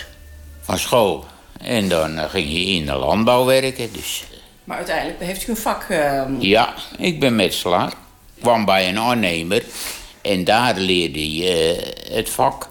van 0.61 0.78
school. 0.78 1.25
En 1.61 1.88
dan 1.88 2.18
ging 2.18 2.52
je 2.52 2.64
in 2.64 2.87
de 2.87 2.94
landbouw 2.94 3.44
werken. 3.44 3.92
Dus 3.92 4.25
Maar 4.64 4.76
uiteindelijk 4.76 5.20
heeft 5.20 5.49
u 5.49 5.50
een 5.50 5.56
vak... 5.56 5.87
ja, 6.38 6.75
ik 6.99 7.20
ben 7.20 7.37
metselaar. 7.37 7.88
Ik 8.34 8.42
kwam 8.42 8.64
bij 8.64 8.88
een 8.88 8.99
aannemer. 8.99 9.64
En 10.23 10.44
daar 10.44 10.76
leerde 10.76 11.34
je 11.34 11.78
het 12.11 12.30
vak. 12.30 12.68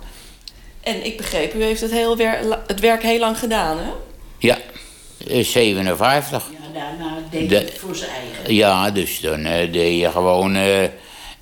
En 0.83 1.05
ik 1.05 1.17
begreep, 1.17 1.53
u 1.55 1.63
heeft 1.63 1.81
het, 1.81 1.91
heel 1.91 2.17
wer- 2.17 2.59
het 2.67 2.79
werk 2.79 3.01
heel 3.03 3.19
lang 3.19 3.37
gedaan, 3.37 3.77
hè? 3.77 3.89
Ja, 4.37 4.57
eh, 5.27 5.43
57. 5.45 6.43
Ja, 6.51 6.79
daarna 6.79 7.15
deed 7.31 7.49
De- 7.49 7.55
hij 7.55 7.63
het 7.65 7.77
voor 7.77 7.95
zijn 7.95 8.09
eigen. 8.11 8.55
Ja, 8.55 8.91
dus 8.91 9.19
dan 9.19 9.45
eh, 9.45 9.71
deed 9.73 9.99
je 9.99 10.11
gewoon 10.11 10.55
eh, 10.55 10.83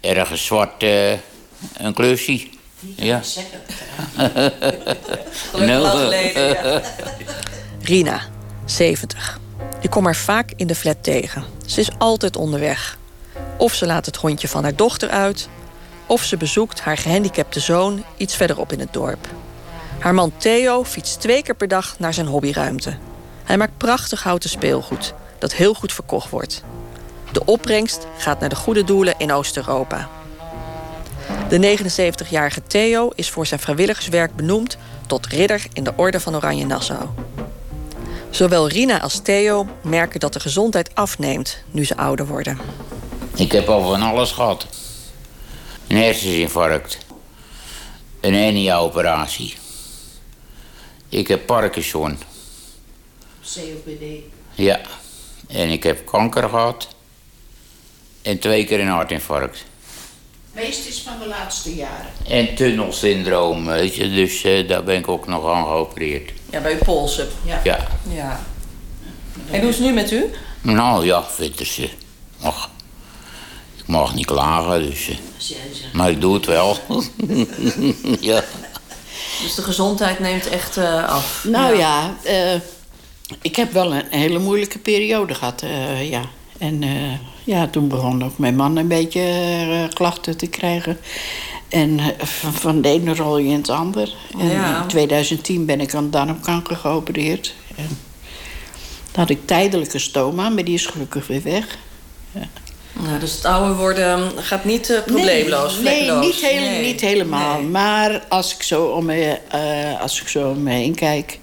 ergens 0.02 0.46
zwart 0.46 0.84
eh, 0.84 1.12
een 1.78 1.94
klusje. 1.94 2.48
Ja. 2.96 3.22
Gelukkig 5.52 5.80
lang 5.82 6.00
geleden, 6.00 6.48
ja. 6.48 6.82
Rina, 7.84 8.22
70. 8.66 9.40
Ik 9.82 9.90
kom 9.90 10.06
haar 10.06 10.16
vaak 10.16 10.52
in 10.56 10.68
de 10.68 10.76
flat 10.76 11.04
tegen. 11.04 11.44
Ze 11.66 11.80
is 11.80 11.90
altijd 11.98 12.36
onderweg. 12.36 12.98
Of 13.58 13.74
ze 13.74 13.86
laat 13.86 14.06
het 14.06 14.16
hondje 14.16 14.48
van 14.48 14.64
haar 14.64 14.76
dochter 14.76 15.10
uit... 15.10 15.50
of 16.12 16.24
ze 16.24 16.38
bezoekt 16.38 16.82
haar 16.82 16.98
gehandicapte 16.98 17.60
zoon 17.60 18.04
iets 18.18 18.36
verderop 18.36 18.72
in 18.72 18.80
het 18.80 18.94
dorp. 18.94 19.28
Haar 20.00 20.14
man 20.14 20.32
Theo 20.38 20.84
fietst 20.84 21.22
twee 21.22 21.44
keer 21.44 21.56
per 21.56 21.68
dag 21.68 21.96
naar 22.00 22.14
zijn 22.14 22.28
hobbyruimte. 22.28 22.98
Hij 23.44 23.58
maakt 23.58 23.78
prachtig 23.78 24.24
houten 24.24 24.50
speelgoed... 24.50 25.14
dat 25.40 25.54
heel 25.54 25.74
goed 25.74 25.94
verkocht 25.94 26.30
wordt. 26.30 26.64
De 27.32 27.46
opbrengst 27.46 28.08
gaat 28.18 28.40
naar 28.40 28.50
de 28.50 28.56
goede 28.56 28.84
doelen 28.84 29.14
in 29.18 29.32
Oost-Europa. 29.32 30.10
De 31.50 31.78
79-jarige 31.78 32.64
Theo 32.68 33.10
is 33.16 33.30
voor 33.30 33.46
zijn 33.46 33.60
vrijwilligerswerk 33.60 34.36
benoemd 34.36 34.78
tot 35.08 35.26
ridder 35.26 35.66
in 35.74 35.84
de 35.84 35.94
Orde 35.96 36.20
van 36.20 36.36
Oranje 36.36 36.66
Nassau. 36.66 37.06
Zowel 38.30 38.68
Rina 38.68 39.02
als 39.02 39.20
Theo 39.20 39.68
merken 39.82 40.20
dat 40.20 40.34
de 40.34 40.40
gezondheid 40.40 40.96
afneemt 40.96 41.64
nu 41.72 41.86
ze 41.86 41.98
ouder 41.98 42.28
worden. 42.28 42.58
Ik 43.36 43.52
heb 43.52 43.68
al 43.70 43.82
van 43.82 44.02
alles 44.02 44.32
gehad. 44.32 44.68
Een 45.92 45.98
herseninfarct. 45.98 46.98
Een 48.20 48.34
hernia-operatie. 48.34 49.54
Ik 51.10 51.28
heb 51.28 51.46
Parkinson. 51.46 52.18
COPD. 53.42 54.04
Ja. 54.54 54.82
En 55.48 55.70
ik 55.70 55.84
heb 55.84 56.06
kanker 56.06 56.50
gehad. 56.50 56.88
En 58.22 58.40
twee 58.40 58.66
keer 58.66 58.80
een 58.80 58.88
hartinfarct. 58.88 59.66
Meest 60.52 60.88
is 60.88 61.02
van 61.02 61.20
de 61.20 61.28
laatste 61.28 61.76
jaren. 61.76 62.12
En 62.28 62.56
tunnelsyndroom, 62.56 63.66
weet 63.66 63.96
je. 63.96 64.10
Dus 64.10 64.44
eh, 64.44 64.68
daar 64.68 64.84
ben 64.84 64.98
ik 64.98 65.08
ook 65.08 65.28
nog 65.28 65.54
aan 65.54 65.64
geopereerd. 65.64 66.32
Ja, 66.50 66.62
bij 66.62 66.74
uw 66.74 66.84
polsen. 66.84 67.28
Ja. 67.46 67.62
Ja. 67.64 67.88
ja. 68.10 68.40
En 69.52 69.60
hoe 69.60 69.70
is 69.70 69.76
het 69.76 69.86
nu 69.86 69.94
met 69.94 70.12
u? 70.12 70.30
Nou 70.62 71.06
ja, 71.06 71.24
vind 71.24 71.60
ik 71.60 71.68
ze. 71.68 71.90
Mag. 72.38 72.71
Ik 73.92 73.98
mag 73.98 74.14
niet 74.16 74.26
klagen, 74.26 74.82
dus... 74.90 75.10
eh, 75.10 75.16
maar 75.94 76.10
ik 76.10 76.22
doe 76.22 76.34
het 76.34 76.46
wel. 76.46 76.78
ja. 78.20 78.44
Dus 79.42 79.56
de 79.56 79.62
gezondheid 79.62 80.20
neemt 80.20 80.48
echt 80.50 80.78
eh, 80.78 81.10
af. 81.10 81.44
Nou 81.48 81.78
ja, 81.78 82.16
eh, 82.24 82.54
ik 83.42 83.56
heb 83.56 83.72
wel 83.72 83.94
een 83.94 84.04
hele 84.10 84.40
moeilijke 84.40 84.80
periode 84.80 85.34
gehad, 85.36 85.62
eh, 85.62 86.10
ja. 86.10 86.22
En 86.58 86.84
eh, 86.84 86.90
ja, 87.44 87.68
toen 87.68 87.88
begon 87.88 88.24
ook 88.24 88.38
mijn 88.38 88.56
man 88.56 88.76
een 88.78 88.88
beetje 88.88 89.22
eh, 89.22 89.94
klachten 89.94 90.38
te 90.38 90.48
krijgen. 90.48 90.98
En 91.70 92.00
van, 92.18 92.54
van 92.54 92.82
de 92.82 92.90
ene 92.90 93.16
rol 93.16 93.38
je 93.38 93.50
in 93.50 93.58
het 93.58 93.70
ander. 93.70 94.14
En 94.40 94.50
Ja. 94.50 94.82
in 94.82 94.88
2010 94.88 95.66
ben 95.66 95.82
ik 95.82 95.94
aan 95.94 96.10
darmkanker 96.10 96.76
geopereerd. 96.76 97.54
En 97.76 97.88
toen 99.12 99.22
had 99.22 99.30
ik 99.30 99.48
tijdelijke 99.48 100.00
stoma, 100.00 100.50
maar 100.50 100.64
die 100.64 100.74
is 100.74 100.86
gelukkig 100.86 101.28
weer 101.28 101.44
weg. 101.44 101.78
Ja. 102.32 102.48
Nou, 102.94 103.20
dus 103.20 103.36
het 103.36 103.46
ouder 103.46 103.76
worden 103.76 104.32
gaat 104.38 104.66
niet 104.66 104.90
uh, 104.90 105.04
probleemloos, 105.06 105.80
nee, 105.80 106.12
niet, 106.12 106.36
heel, 106.36 106.82
niet 106.82 107.02
helemaal. 107.02 107.62
Maar 107.62 108.24
als 108.30 108.56
ik, 108.56 108.64
zo 108.64 108.86
om 108.86 109.06
me, 109.06 109.38
uh, 109.56 110.02
als 110.02 110.22
ik 110.22 110.28
zo 110.28 110.50
om 110.50 110.64
me 110.64 110.72
heen 110.72 110.96
kijk... 110.96 111.40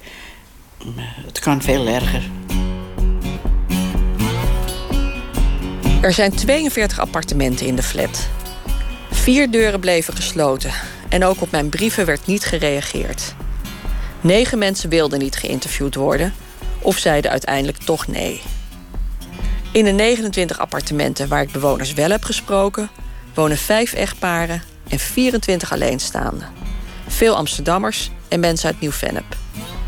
het 1.27 1.39
kan 1.39 1.63
veel 1.63 1.87
erger. 1.87 2.23
Er 6.01 6.13
zijn 6.13 6.35
42 6.35 7.01
appartementen 7.01 7.67
in 7.67 7.77
de 7.77 7.83
flat. 7.83 8.29
Vier 9.11 9.51
deuren 9.51 9.81
bleven 9.81 10.15
gesloten. 10.15 10.73
En 11.09 11.25
ook 11.25 11.41
op 11.41 11.51
mijn 11.51 11.69
brieven 11.69 12.07
werd 12.07 12.27
niet 12.27 12.45
gereageerd. 12.45 13.35
Negen 14.21 14.59
mensen 14.59 14.89
wilden 14.89 15.19
niet 15.19 15.37
geïnterviewd 15.37 15.95
worden... 15.95 16.35
of 16.83 16.99
zeiden 16.99 17.31
uiteindelijk 17.31 17.79
toch 17.79 18.07
nee. 18.07 18.43
In 19.73 19.85
de 19.85 19.91
29 19.91 20.59
appartementen 20.59 21.29
waar 21.29 21.43
ik 21.43 21.53
bewoners 21.53 21.93
wel 21.93 22.11
heb 22.11 22.25
gesproken... 22.25 22.91
wonen 23.35 23.57
vijf 23.57 23.93
echtparen 23.93 24.63
en 24.89 24.99
24 24.99 25.73
alleenstaanden. 25.73 26.49
Veel 27.09 27.37
Amsterdammers 27.37 28.11
en 28.29 28.41
mensen 28.41 28.69
uit 28.69 28.81
Nieuw-Vennep. 28.81 29.37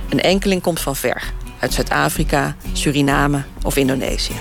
Een 0.09 0.21
enkeling 0.21 0.63
komt 0.63 0.81
van 0.81 0.97
ver, 0.97 1.23
uit 1.59 1.73
Zuid-Afrika, 1.73 2.57
Suriname 2.73 3.43
of 3.63 3.77
Indonesië. 3.77 4.35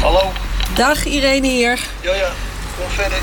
Hallo. 0.00 0.32
Dag, 0.74 1.04
Irene 1.04 1.46
hier. 1.46 1.80
Ja, 2.00 2.14
ja. 2.14 2.30
Kom 2.76 2.88
verder. 2.88 3.18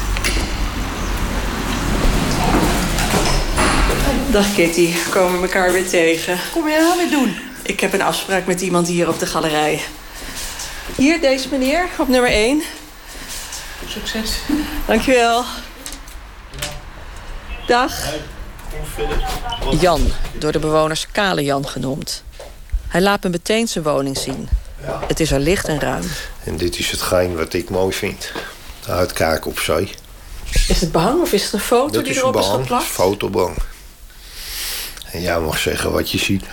Dag 4.32 4.54
Kitty, 4.54 4.94
komen 5.10 5.42
we 5.42 5.48
elkaar 5.48 5.72
weer 5.72 5.88
tegen. 5.88 6.40
Kom 6.52 6.70
je 6.70 6.78
nou 6.78 6.98
weer 6.98 7.10
doen? 7.10 7.45
Ik 7.66 7.80
heb 7.80 7.94
een 7.94 8.02
afspraak 8.02 8.46
met 8.46 8.62
iemand 8.62 8.88
hier 8.88 9.08
op 9.10 9.20
de 9.20 9.26
galerij. 9.26 9.82
Hier, 10.96 11.22
deze 11.22 11.48
meneer, 11.52 11.88
op 11.98 12.08
nummer 12.08 12.32
1. 12.32 12.62
Succes. 13.88 14.40
Dankjewel. 14.88 15.44
Dag. 17.68 18.14
Jan, 19.80 20.12
door 20.38 20.52
de 20.52 20.60
bewoners 20.60 21.08
Kale 21.12 21.44
Jan 21.44 21.68
genoemd. 21.68 22.24
Hij 22.88 23.02
laat 23.02 23.24
me 23.24 23.30
meteen 23.30 23.68
zijn 23.68 23.84
woning 23.84 24.18
zien. 24.18 24.50
Het 25.08 25.20
is 25.20 25.32
er 25.32 25.40
licht 25.40 25.68
en 25.68 25.80
ruim. 25.80 26.04
En 26.44 26.58
dit 26.58 26.80
is 26.80 26.92
hetgeen 26.92 27.36
wat 27.36 27.54
ik 27.54 27.70
mooi 27.70 27.94
vind. 27.94 28.32
Uitkijken 28.88 29.52
op 29.52 29.60
zee. 29.60 29.94
Is 30.68 30.82
het 30.82 30.92
behang 30.92 31.22
of 31.22 31.32
is 31.34 31.44
het 31.44 31.54
een 31.54 31.60
foto 31.60 31.92
Dat 31.94 32.04
die 32.04 32.12
is 32.12 32.18
een 32.18 32.24
erop 32.24 32.36
is 32.36 32.42
behang, 32.42 32.62
geplakt? 32.62 32.84
fotobang. 32.86 33.56
En 35.16 35.22
jij 35.22 35.40
mag 35.40 35.58
zeggen 35.58 35.92
wat 35.92 36.12
je 36.12 36.18
ziet. 36.18 36.44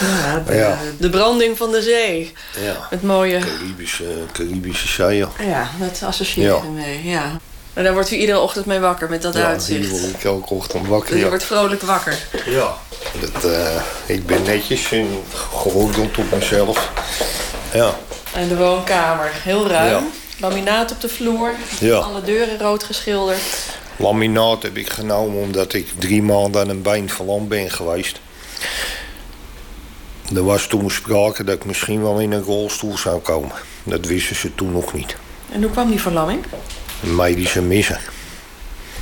Ja, 0.00 0.42
de, 0.46 0.54
Ja. 0.54 0.78
de 0.98 1.10
branding 1.10 1.56
van 1.56 1.70
de 1.70 1.82
zee. 1.82 2.32
Ja. 2.60 2.86
Het 2.90 3.02
mooie... 3.02 3.38
Caribische, 3.38 4.04
Caribische 4.32 4.88
zee, 4.88 5.16
ja. 5.16 5.28
Ja, 5.38 5.68
dat 5.78 6.02
associeer 6.06 6.48
ik 6.56 6.62
Ja. 6.62 6.68
mee. 6.70 7.04
Ja. 7.04 7.36
En 7.74 7.84
daar 7.84 7.92
wordt 7.92 8.10
u 8.10 8.16
iedere 8.16 8.38
ochtend 8.40 8.66
mee 8.66 8.78
wakker 8.78 9.08
met 9.10 9.22
dat 9.22 9.34
Ja, 9.34 9.42
uitzicht. 9.46 9.90
word 9.90 10.02
ik 10.02 10.24
elke 10.24 10.54
ochtend 10.54 10.86
wakker. 10.86 11.08
Dus 11.08 11.16
je 11.18 11.22
Ja. 11.24 11.28
wordt 11.28 11.44
vrolijk 11.44 11.82
wakker. 11.82 12.18
ja. 12.46 12.74
Dat, 13.20 13.44
eh, 13.52 13.80
ik 14.06 14.26
ben 14.26 14.42
netjes 14.42 14.92
en 14.92 15.22
geordeld 15.34 16.18
op 16.18 16.30
mezelf. 16.32 16.90
Ja. 17.72 17.94
En 18.34 18.48
de 18.48 18.56
woonkamer, 18.56 19.30
heel 19.34 19.68
ruim. 19.68 19.90
Ja. 19.90 20.02
Laminaat 20.40 20.90
op 20.92 21.00
de 21.00 21.08
vloer. 21.08 21.50
Ja. 21.80 21.96
Alle 21.96 22.22
deuren 22.22 22.58
rood 22.58 22.84
geschilderd. 22.84 23.40
Laminaat 23.98 24.62
heb 24.62 24.76
ik 24.76 24.90
genomen 24.90 25.42
omdat 25.42 25.72
ik 25.72 25.88
drie 25.98 26.22
maanden 26.22 26.60
aan 26.60 26.68
een 26.68 26.82
been 26.82 27.10
verlamd 27.10 27.48
ben 27.48 27.70
geweest. 27.70 28.20
Er 30.34 30.44
was 30.44 30.66
toen 30.66 30.90
sprake 30.90 31.44
dat 31.44 31.54
ik 31.54 31.64
misschien 31.64 32.02
wel 32.02 32.18
in 32.18 32.32
een 32.32 32.42
rolstoel 32.42 32.98
zou 32.98 33.20
komen. 33.20 33.52
Dat 33.82 34.06
wisten 34.06 34.36
ze 34.36 34.54
toen 34.54 34.72
nog 34.72 34.92
niet. 34.92 35.16
En 35.52 35.62
hoe 35.62 35.70
kwam 35.70 35.90
die 35.90 36.00
verlamming? 36.00 36.44
Een 37.02 37.16
medische 37.16 37.62
missen. 37.62 38.00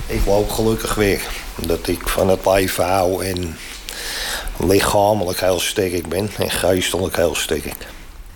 Ik 0.07 0.27
loop 0.27 0.51
gelukkig 0.51 0.95
weer. 0.95 1.21
Omdat 1.61 1.89
ik 1.89 2.09
van 2.09 2.29
het 2.29 2.47
leven 2.47 2.85
hou 2.85 3.25
en 3.25 3.59
lichamelijk 4.57 5.41
heel 5.41 5.61
sterk 5.61 6.09
ben 6.09 6.31
en 6.39 6.51
geestelijk 6.51 7.17
heel 7.17 7.35
sterk. 7.35 7.87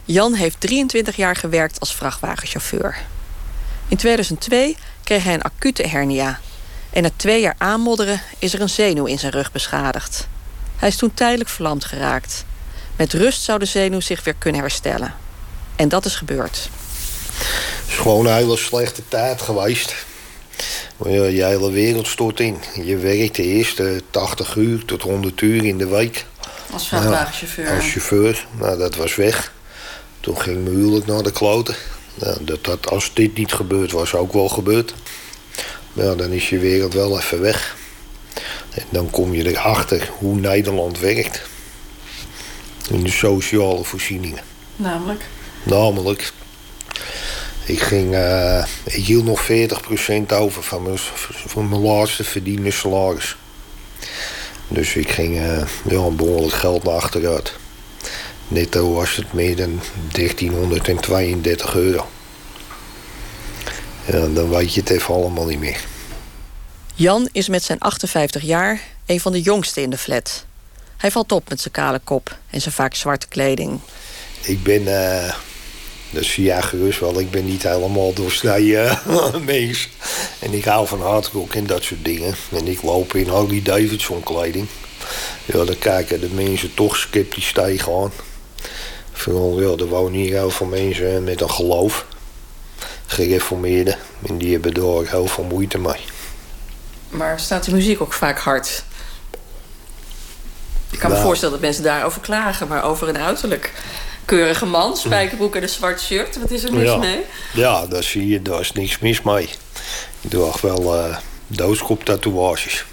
Jan 0.05 0.35
heeft 0.35 0.61
23 0.61 1.17
jaar 1.17 1.37
gewerkt 1.37 1.81
als 1.81 1.95
vrachtwagenchauffeur. 1.95 2.97
In 3.89 3.97
2002 3.97 4.77
kreeg 5.05 5.25
hij 5.25 5.35
een 5.35 5.43
acute 5.43 5.87
hernia. 5.87 6.41
En 6.91 7.03
na 7.03 7.11
twee 7.17 7.41
jaar 7.41 7.55
aanmodderen 7.59 8.23
is 8.39 8.55
er 8.55 8.61
een 8.61 8.69
zenuw 8.69 9.05
in 9.05 9.19
zijn 9.19 9.33
rug 9.33 9.53
beschadigd. 9.53 10.29
Hij 10.77 10.89
is 10.89 10.97
toen 10.97 11.15
tijdelijk 11.15 11.51
verlamd 11.51 11.85
geraakt. 11.85 12.45
Met 12.97 13.13
rust 13.13 13.43
zou 13.43 13.59
de 13.59 13.65
zenuw 13.65 14.01
zich 14.01 14.25
weer 14.25 14.35
kunnen 14.39 14.61
herstellen. 14.61 15.15
En 15.77 15.89
dat 15.89 16.05
is 16.05 16.15
gebeurd. 16.15 16.69
Het 17.81 17.89
is 17.89 17.95
gewoon 17.95 18.27
een 18.27 18.35
hele 18.35 18.57
slechte 18.57 19.03
tijd 19.09 19.43
geweest. 19.43 19.95
Maar 20.97 21.11
ja, 21.11 21.25
je 21.25 21.45
hele 21.45 21.71
wereld 21.71 22.07
stort 22.07 22.41
in. 22.41 22.57
Je 22.83 22.97
werkt 22.97 23.37
de 23.37 23.43
eerste 23.43 24.03
80 24.11 24.57
uur 24.57 24.85
tot 24.85 25.03
100 25.03 25.41
uur 25.41 25.65
in 25.65 25.79
de 25.79 25.89
week. 25.89 26.27
Als 26.73 26.89
vrachtwagenchauffeur. 26.89 27.77
Als 27.77 27.91
chauffeur. 27.91 28.47
Nou, 28.59 28.79
dat 28.79 28.97
was 28.97 29.15
weg. 29.15 29.53
Toen 30.21 30.41
ging 30.41 30.65
mijn 30.65 30.77
huwelijk 30.77 31.07
naar 31.07 31.23
de 31.23 31.33
kloten. 31.33 31.75
Nou, 32.15 32.45
dat, 32.45 32.65
dat, 32.65 32.91
als 32.91 33.11
dit 33.15 33.37
niet 33.37 33.53
gebeurd 33.53 33.93
was, 33.93 34.15
ook 34.15 34.33
wel 34.33 34.49
gebeurd. 34.49 34.95
Ja, 36.01 36.15
dan 36.15 36.31
is 36.31 36.49
je 36.49 36.59
wereld 36.59 36.95
wel 36.95 37.19
even 37.19 37.41
weg. 37.41 37.77
En 38.71 38.83
dan 38.91 39.11
kom 39.11 39.35
je 39.35 39.51
erachter 39.51 40.11
hoe 40.19 40.35
Nederland 40.35 40.99
werkt. 40.99 41.43
In 42.91 43.03
de 43.03 43.11
sociale 43.11 43.85
voorzieningen. 43.85 44.43
Namelijk? 44.77 45.25
Namelijk, 45.63 46.33
ik, 47.65 47.81
ging, 47.81 48.15
eh, 48.15 48.65
ik 48.85 49.05
hield 49.05 49.25
nog 49.25 49.47
40% 49.47 50.33
over 50.33 50.63
van 50.63 50.83
mijn, 50.83 50.99
van 51.47 51.69
mijn 51.69 51.81
laatste 51.81 52.25
verdiende 52.25 52.71
salaris. 52.71 53.37
Dus 54.69 54.95
ik 54.95 55.11
ging 55.11 55.39
eh 55.39 55.63
wel 55.83 56.07
een 56.07 56.17
behoorlijk 56.17 56.55
geld 56.55 56.85
naar 56.85 56.95
achteruit. 56.95 57.53
Netto 58.49 58.93
was 58.93 59.17
het 59.17 59.33
meer 59.33 59.57
dan 59.57 59.81
1332 60.13 61.75
euro. 61.75 62.07
Ja, 64.07 64.27
dan 64.27 64.49
weet 64.51 64.75
je 64.75 64.81
het 64.81 64.91
even 64.91 65.15
allemaal 65.15 65.47
niet 65.47 65.59
meer. 65.59 65.81
Jan 66.95 67.29
is 67.33 67.49
met 67.49 67.63
zijn 67.63 67.79
58 67.79 68.43
jaar 68.43 68.81
een 69.07 69.21
van 69.21 69.33
de 69.33 69.41
jongsten 69.41 69.83
in 69.83 69.91
de 69.91 69.99
flat. 69.99 70.45
Hij 70.97 71.11
valt 71.11 71.33
op 71.33 71.49
met 71.49 71.61
zijn 71.61 71.73
kale 71.73 72.01
kop 72.05 72.37
en 72.51 72.61
zijn 72.61 72.75
vaak 72.75 72.95
zwarte 72.95 73.29
kleding. 73.29 73.81
Ik 74.41 74.63
ben, 74.63 74.87
eh, 74.87 75.35
dat 76.11 76.25
zie 76.25 76.45
jij 76.45 76.63
gerust 76.63 77.01
wel, 77.01 77.21
ik 77.21 77.31
ben 77.31 77.45
niet 77.45 77.63
helemaal 77.63 78.13
doorsneden 78.13 78.89
eh, 78.89 79.35
mens. 79.45 79.89
En 80.39 80.53
ik 80.53 80.65
hou 80.65 80.87
van 80.87 81.03
hardrock 81.03 81.55
en 81.55 81.67
dat 81.67 81.83
soort 81.83 82.05
dingen. 82.05 82.35
En 82.53 82.67
ik 82.67 82.83
loop 82.83 83.15
in 83.15 83.29
Harley 83.29 83.63
Davidson 83.63 84.23
kleding. 84.23 84.67
Ja, 85.45 85.65
dan 85.65 85.79
kijken 85.79 86.21
de 86.21 86.29
mensen 86.29 86.75
toch 86.75 86.97
sceptisch 86.97 87.53
tegenaan. 87.53 88.13
Ja, 89.25 89.75
er 89.79 89.87
wonen 89.87 90.21
hier 90.21 90.33
heel 90.33 90.51
veel 90.51 90.67
mensen 90.67 91.25
met 91.25 91.41
een 91.41 91.51
geloof. 91.51 92.07
Gereformeerden. 93.11 93.97
En 94.27 94.39
die 94.39 94.53
hebben 94.53 94.75
daar 94.75 95.11
heel 95.11 95.27
veel 95.27 95.45
moeite 95.45 95.79
mee. 95.79 96.01
Maar 97.09 97.41
staat 97.41 97.65
de 97.65 97.73
muziek 97.73 98.01
ook 98.01 98.13
vaak 98.13 98.39
hard? 98.39 98.83
Ik 100.91 100.99
kan 100.99 101.09
me 101.09 101.15
Nou. 101.15 101.27
voorstellen 101.27 101.55
dat 101.55 101.63
mensen 101.65 101.83
daarover 101.83 102.21
klagen, 102.21 102.69
maar 102.69 102.85
over 102.85 103.09
een 103.09 103.19
uiterlijk. 103.19 103.73
Keurige 104.25 104.67
man, 104.67 104.97
spijkerbroek 104.97 105.57
en 105.57 105.63
een 105.63 105.69
zwart 105.69 106.01
shirt. 106.01 106.39
Wat 106.41 106.51
is 106.51 106.65
er 106.65 106.73
mis 106.73 106.83
ja. 106.89 106.97
mee? 106.97 107.21
Ja, 107.53 107.87
daar 107.87 108.03
zie 108.03 108.29
je, 108.29 108.43
daar 108.43 108.61
is 108.61 108.73
niks 108.73 108.99
mis 108.99 109.23
mee. 109.23 109.49
Ik 110.21 110.31
doe 110.31 110.49
echt 110.49 110.61
wel 110.61 110.97
eh 110.97 111.17
doodskop 111.47 112.05
tatoeages. 112.05 112.85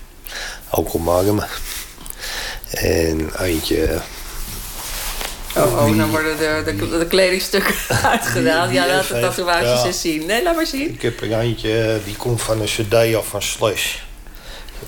Ook 0.69 0.93
op 0.93 1.03
mijn 1.03 1.17
armen. 1.17 1.47
En 2.71 3.31
eentje... 3.39 4.01
Oh, 5.57 5.87
oh 5.87 5.97
dan 5.97 6.09
worden 6.09 6.37
de, 6.37 6.63
de, 6.65 6.97
de 6.97 7.05
kledingstukken 7.07 7.75
uitgedaan. 8.11 8.73
Ja, 8.73 8.87
laat 8.87 9.07
de 9.07 9.19
tatoeages 9.19 9.81
ja. 9.81 9.85
eens 9.85 10.01
zien. 10.01 10.25
Nee, 10.25 10.43
laat 10.43 10.55
maar 10.55 10.65
zien. 10.65 10.93
Ik 10.93 11.01
heb 11.01 11.21
eentje, 11.21 11.81
eh, 11.81 12.05
die 12.05 12.15
komt 12.15 12.41
van 12.41 12.61
een 12.61 12.65
cd 12.65 13.15
af 13.15 13.27
van 13.27 13.41
Slash. 13.41 13.95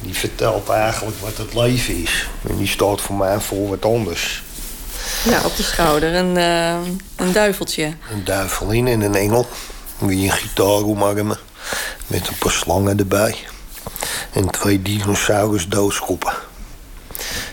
Die 0.02 0.14
vertelt 0.14 0.70
eigenlijk 0.70 1.18
wat 1.20 1.38
het 1.38 1.54
leven 1.54 2.04
is. 2.04 2.28
En 2.50 2.58
die 2.58 2.68
staat 2.68 3.02
voor 3.02 3.16
mij 3.16 3.40
voor 3.40 3.70
wat 3.70 3.86
anders. 3.86 4.44
Ja, 5.24 5.42
op 5.46 5.56
de 5.56 5.64
schouder 5.64 6.16
een, 6.16 6.38
eh, 6.38 6.76
een 7.16 7.32
duiveltje. 7.32 7.94
Een 8.12 8.24
duivelin 8.24 8.88
en 8.88 9.02
een 9.02 9.16
engel. 9.16 9.48
Die 10.00 10.24
een 10.24 10.38
gitaar 10.38 10.66
omarmen. 10.66 11.38
Met 12.08 12.28
een 12.28 12.38
paar 12.38 12.52
slangen 12.52 13.00
erbij. 13.00 13.36
En 14.34 14.50
twee 14.50 14.82
dinosaurus 14.82 15.68
dooskoppen. 15.68 16.34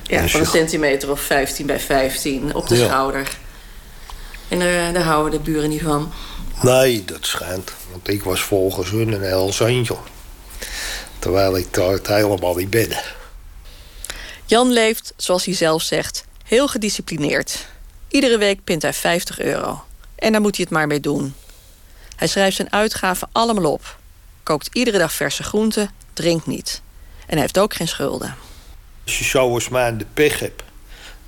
Ja, 0.03 0.23
Dus 0.23 0.31
van 0.31 0.41
een 0.41 0.47
centimeter 0.47 1.11
of 1.11 1.21
15 1.21 1.67
bij 1.67 1.81
15 1.81 2.55
op 2.55 2.69
de 2.69 2.77
Ja. 2.77 2.85
schouder. 2.87 3.37
En 4.49 4.59
daar, 4.59 4.93
daar 4.93 5.03
houden 5.03 5.31
de 5.45 5.51
buren 5.51 5.69
niet 5.69 5.83
van. 5.83 6.13
Nee, 6.63 7.05
dat 7.05 7.27
schijnt. 7.27 7.73
Want 7.91 8.09
ik 8.09 8.23
was 8.23 8.41
volgens 8.41 8.91
hun 8.91 9.13
een 9.13 9.53
Angel. 9.61 10.03
Terwijl 11.19 11.57
ik 11.57 11.75
daar 11.75 11.91
het 11.93 12.07
helemaal 12.07 12.55
niet 12.55 12.71
ben. 12.71 12.89
Jan 14.45 14.71
leeft, 14.73 15.13
zoals 15.17 15.45
hij 15.45 15.55
zelf 15.55 15.83
zegt, 15.83 16.25
heel 16.45 16.69
gedisciplineerd. 16.69 17.67
Iedere 18.09 18.39
week 18.39 18.65
pint 18.65 18.83
hij 18.83 18.93
50 18.93 19.41
euro. 19.41 19.85
En 20.15 20.33
daar 20.33 20.41
moet 20.41 20.57
hij 20.57 20.65
het 20.69 20.75
maar 20.79 20.87
mee 20.87 21.01
doen. 21.01 21.35
Hij 22.17 22.29
schrijft 22.29 22.57
zijn 22.57 22.73
uitgaven 22.73 23.29
allemaal 23.33 23.73
op. 23.73 23.97
Kookt 24.43 24.69
iedere 24.73 24.99
dag 24.99 25.13
verse 25.13 25.43
groenten, 25.43 25.91
drinkt 26.13 26.47
niet. 26.47 26.81
En 27.19 27.33
hij 27.33 27.41
heeft 27.41 27.59
ook 27.59 27.75
geen 27.75 27.89
schulden. 27.89 28.35
Als 29.07 29.19
je 29.19 29.25
zoals 29.25 29.69
mij 29.69 29.97
de 29.97 30.07
pech 30.15 30.41
hebt 30.41 30.63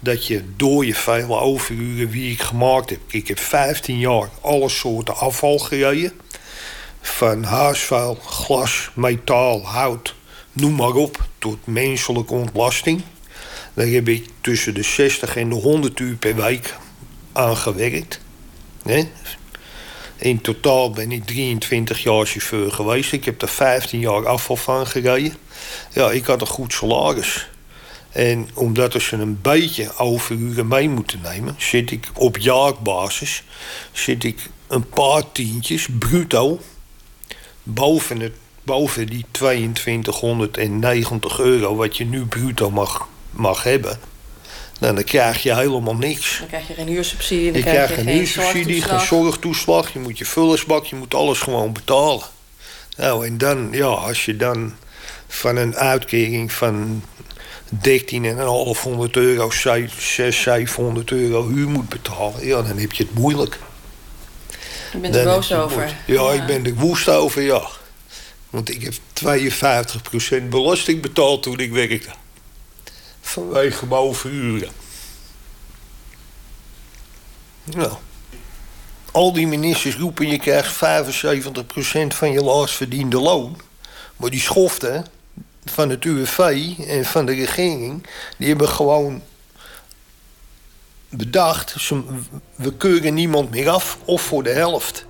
dat 0.00 0.26
je 0.26 0.44
door 0.56 0.86
je 0.86 0.94
vele 0.94 1.36
overuren 1.36 2.10
wie 2.10 2.32
ik 2.32 2.40
gemaakt 2.40 2.90
heb. 2.90 3.00
Ik 3.06 3.28
heb 3.28 3.38
15 3.38 3.98
jaar 3.98 4.28
alle 4.40 4.68
soorten 4.68 5.16
afval 5.16 5.58
gereden. 5.58 6.12
Van 7.00 7.42
huisvuil, 7.42 8.14
glas, 8.14 8.90
metaal, 8.94 9.66
hout, 9.66 10.14
noem 10.52 10.74
maar 10.74 10.94
op, 10.94 11.26
tot 11.38 11.66
menselijke 11.66 12.32
ontlasting. 12.32 13.02
Daar 13.74 13.86
heb 13.86 14.08
ik 14.08 14.28
tussen 14.40 14.74
de 14.74 14.82
60 14.82 15.36
en 15.36 15.48
de 15.48 15.54
100 15.54 16.00
uur 16.00 16.16
per 16.16 16.36
week 16.36 16.74
aan 17.32 17.56
gewerkt. 17.56 18.20
In 20.16 20.40
totaal 20.40 20.90
ben 20.90 21.12
ik 21.12 21.24
23 21.26 22.02
jaar 22.02 22.26
chauffeur 22.26 22.72
geweest. 22.72 23.12
Ik 23.12 23.24
heb 23.24 23.42
er 23.42 23.48
15 23.48 24.00
jaar 24.00 24.26
afval 24.26 24.56
van 24.56 24.86
gereden. 24.86 25.34
Ja, 25.92 26.10
ik 26.10 26.24
had 26.24 26.40
een 26.40 26.46
goed 26.46 26.72
salaris. 26.72 27.48
En 28.18 28.48
omdat 28.54 29.02
ze 29.02 29.16
een 29.16 29.40
beetje 29.40 29.96
overuren 29.96 30.68
mee 30.68 30.88
moeten 30.88 31.20
nemen, 31.22 31.54
zit 31.58 31.90
ik 31.90 32.08
op 32.14 32.38
jaarbasis 32.38 33.42
zit 33.92 34.24
ik 34.24 34.48
een 34.66 34.88
paar 34.88 35.32
tientjes 35.32 35.86
bruto 35.98 36.60
boven, 37.62 38.20
het, 38.20 38.32
boven 38.62 39.06
die 39.06 39.24
2290 39.30 41.38
euro 41.38 41.76
wat 41.76 41.96
je 41.96 42.04
nu 42.04 42.26
bruto 42.26 42.70
mag, 42.70 43.08
mag 43.30 43.62
hebben. 43.62 43.98
Nou, 44.80 44.94
dan 44.94 45.04
krijg 45.04 45.42
je 45.42 45.54
helemaal 45.54 45.96
niks. 45.96 46.38
Dan 46.38 46.48
krijg 46.48 46.68
je 46.68 46.74
geen 46.74 46.88
huursubsidie, 46.88 47.52
dan 47.52 47.60
Je 47.60 47.66
krijg 47.66 47.76
krijgt 47.76 47.94
je 47.94 48.02
geen 48.02 48.16
huursubsidie, 48.16 48.82
geen 48.82 49.00
zorgtoeslag. 49.00 49.92
Je 49.92 49.98
moet 49.98 50.18
je 50.18 50.24
vullersbak, 50.24 50.84
je 50.84 50.96
moet 50.96 51.14
alles 51.14 51.40
gewoon 51.40 51.72
betalen. 51.72 52.26
Nou, 52.96 53.26
en 53.26 53.38
dan, 53.38 53.68
ja, 53.70 53.86
als 53.86 54.24
je 54.24 54.36
dan 54.36 54.74
van 55.28 55.56
een 55.56 55.76
uitkering 55.76 56.52
van 56.52 57.02
13.500 57.74 59.10
euro, 59.10 59.50
600, 59.50 60.34
700 60.34 61.10
euro 61.10 61.48
huur 61.48 61.68
moet 61.68 61.88
betalen, 61.88 62.46
ja, 62.46 62.62
dan 62.62 62.78
heb 62.78 62.92
je 62.92 63.02
het 63.02 63.14
moeilijk. 63.14 63.58
Je 64.92 64.98
bent 64.98 65.14
er 65.14 65.24
boos 65.24 65.52
over. 65.52 65.96
Ja, 66.06 66.32
ik 66.32 66.46
ben 66.46 66.66
er 66.66 66.74
woest 66.74 67.08
over, 67.08 67.42
ja. 67.42 67.68
Want 68.50 68.70
ik 68.70 68.82
heb 68.82 68.94
52% 70.44 70.48
belasting 70.48 71.02
betaald 71.02 71.42
toen 71.42 71.58
ik 71.58 71.72
werkte. 71.72 72.08
Vanwege 73.20 73.86
mijn 73.86 74.00
overuren. 74.00 74.70
Nou. 77.64 77.92
Al 79.12 79.32
die 79.32 79.46
ministers 79.46 79.96
roepen 79.96 80.28
je 80.28 80.38
krijgt 80.38 80.74
75% 80.74 80.78
van 82.08 82.32
je 82.32 82.42
laatst 82.42 82.74
verdiende 82.74 83.18
loon. 83.18 83.60
Maar 84.16 84.30
die 84.30 84.40
schoften 84.40 85.06
van 85.68 85.90
het 85.90 86.04
UWV 86.04 86.68
en 86.86 87.04
van 87.04 87.26
de 87.26 87.34
regering... 87.34 88.06
die 88.36 88.48
hebben 88.48 88.68
gewoon 88.68 89.22
bedacht... 91.08 91.90
we 92.54 92.74
keuren 92.76 93.14
niemand 93.14 93.50
meer 93.50 93.68
af 93.68 93.98
of 94.04 94.22
voor 94.22 94.42
de 94.42 94.50
helft. 94.50 95.06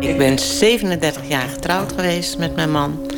Ik 0.00 0.18
ben 0.18 0.38
37 0.38 1.28
jaar 1.28 1.48
getrouwd 1.48 1.92
geweest 1.92 2.38
met 2.38 2.54
mijn 2.56 2.70
man. 2.70 3.10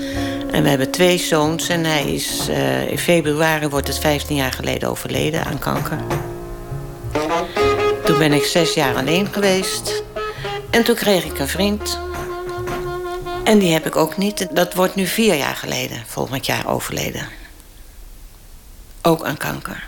En 0.51 0.63
we 0.63 0.69
hebben 0.69 0.91
twee 0.91 1.19
zoons. 1.19 1.69
En 1.69 1.85
hij 1.85 2.13
is 2.13 2.49
eh, 2.49 2.91
in 2.91 2.99
februari 2.99 3.69
wordt 3.69 3.89
het 3.89 3.99
15 3.99 4.37
jaar 4.37 4.53
geleden 4.53 4.89
overleden 4.89 5.45
aan 5.45 5.59
kanker. 5.59 5.99
Toen 8.05 8.19
ben 8.19 8.33
ik 8.33 8.45
zes 8.45 8.75
jaar 8.75 8.97
alleen 8.97 9.29
geweest. 9.31 10.03
En 10.71 10.85
toen 10.85 10.95
kreeg 10.95 11.25
ik 11.25 11.39
een 11.39 11.49
vriend. 11.49 11.99
En 13.45 13.59
die 13.59 13.73
heb 13.73 13.87
ik 13.87 13.97
ook 13.97 14.17
niet. 14.17 14.47
Dat 14.51 14.75
wordt 14.75 14.95
nu 14.95 15.07
vier 15.07 15.35
jaar 15.35 15.57
geleden, 15.57 16.03
volgend 16.07 16.47
jaar 16.47 16.69
overleden. 16.69 17.29
Ook 19.03 19.25
aan 19.25 19.37
kanker. 19.37 19.85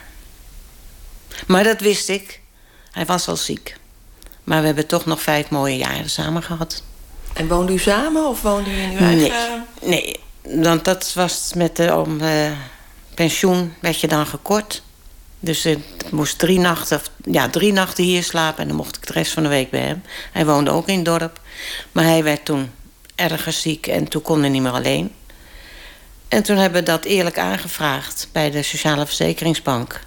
Maar 1.46 1.64
dat 1.64 1.80
wist 1.80 2.08
ik. 2.08 2.40
Hij 2.90 3.06
was 3.06 3.28
al 3.28 3.36
ziek. 3.36 3.76
Maar 4.44 4.60
we 4.60 4.66
hebben 4.66 4.86
toch 4.86 5.06
nog 5.06 5.22
vijf 5.22 5.50
mooie 5.50 5.76
jaren 5.76 6.10
samen 6.10 6.42
gehad. 6.42 6.82
En 7.32 7.48
woonde 7.48 7.72
u 7.72 7.78
samen 7.78 8.26
of 8.26 8.42
woonde 8.42 8.70
u 8.70 8.78
in 8.78 8.90
uw 8.90 8.98
eigen... 8.98 9.66
Nee, 9.82 10.16
nee, 10.42 10.62
want 10.62 10.84
dat 10.84 11.12
was 11.14 11.52
met 11.54 11.76
de 11.76 11.94
om, 11.94 12.20
eh, 12.20 12.50
pensioen 13.14 13.74
werd 13.80 14.00
je 14.00 14.08
dan 14.08 14.26
gekort. 14.26 14.82
Dus 15.40 15.66
ik 15.66 16.10
moest 16.10 16.38
drie 16.38 16.58
nachten, 16.58 17.00
ja, 17.24 17.48
drie 17.48 17.72
nachten 17.72 18.04
hier 18.04 18.22
slapen 18.22 18.62
en 18.62 18.68
dan 18.68 18.76
mocht 18.76 18.96
ik 18.96 19.06
de 19.06 19.12
rest 19.12 19.32
van 19.32 19.42
de 19.42 19.48
week 19.48 19.70
bij 19.70 19.80
hem. 19.80 20.02
Hij 20.32 20.46
woonde 20.46 20.70
ook 20.70 20.88
in 20.88 20.96
het 20.96 21.04
dorp. 21.04 21.40
Maar 21.92 22.04
hij 22.04 22.24
werd 22.24 22.44
toen 22.44 22.70
ergens 23.16 23.60
ziek 23.60 23.86
en 23.86 24.08
toen 24.08 24.22
kon 24.22 24.40
hij 24.40 24.48
niet 24.48 24.62
meer 24.62 24.72
alleen. 24.72 25.14
En 26.28 26.42
toen 26.42 26.56
hebben 26.56 26.80
we 26.80 26.86
dat 26.86 27.04
eerlijk 27.04 27.38
aangevraagd 27.38 28.28
bij 28.32 28.50
de 28.50 28.62
Sociale 28.62 29.06
Verzekeringsbank. 29.06 30.00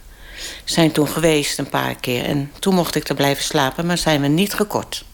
Zijn 0.63 0.91
toen 0.91 1.07
geweest 1.07 1.57
een 1.57 1.69
paar 1.69 1.95
keer 1.95 2.25
en 2.25 2.51
toen 2.59 2.75
mocht 2.75 2.95
ik 2.95 3.09
er 3.09 3.15
blijven 3.15 3.43
slapen, 3.43 3.85
maar 3.85 3.97
zijn 3.97 4.21
we 4.21 4.27
niet 4.27 4.53
gekort. 4.53 5.05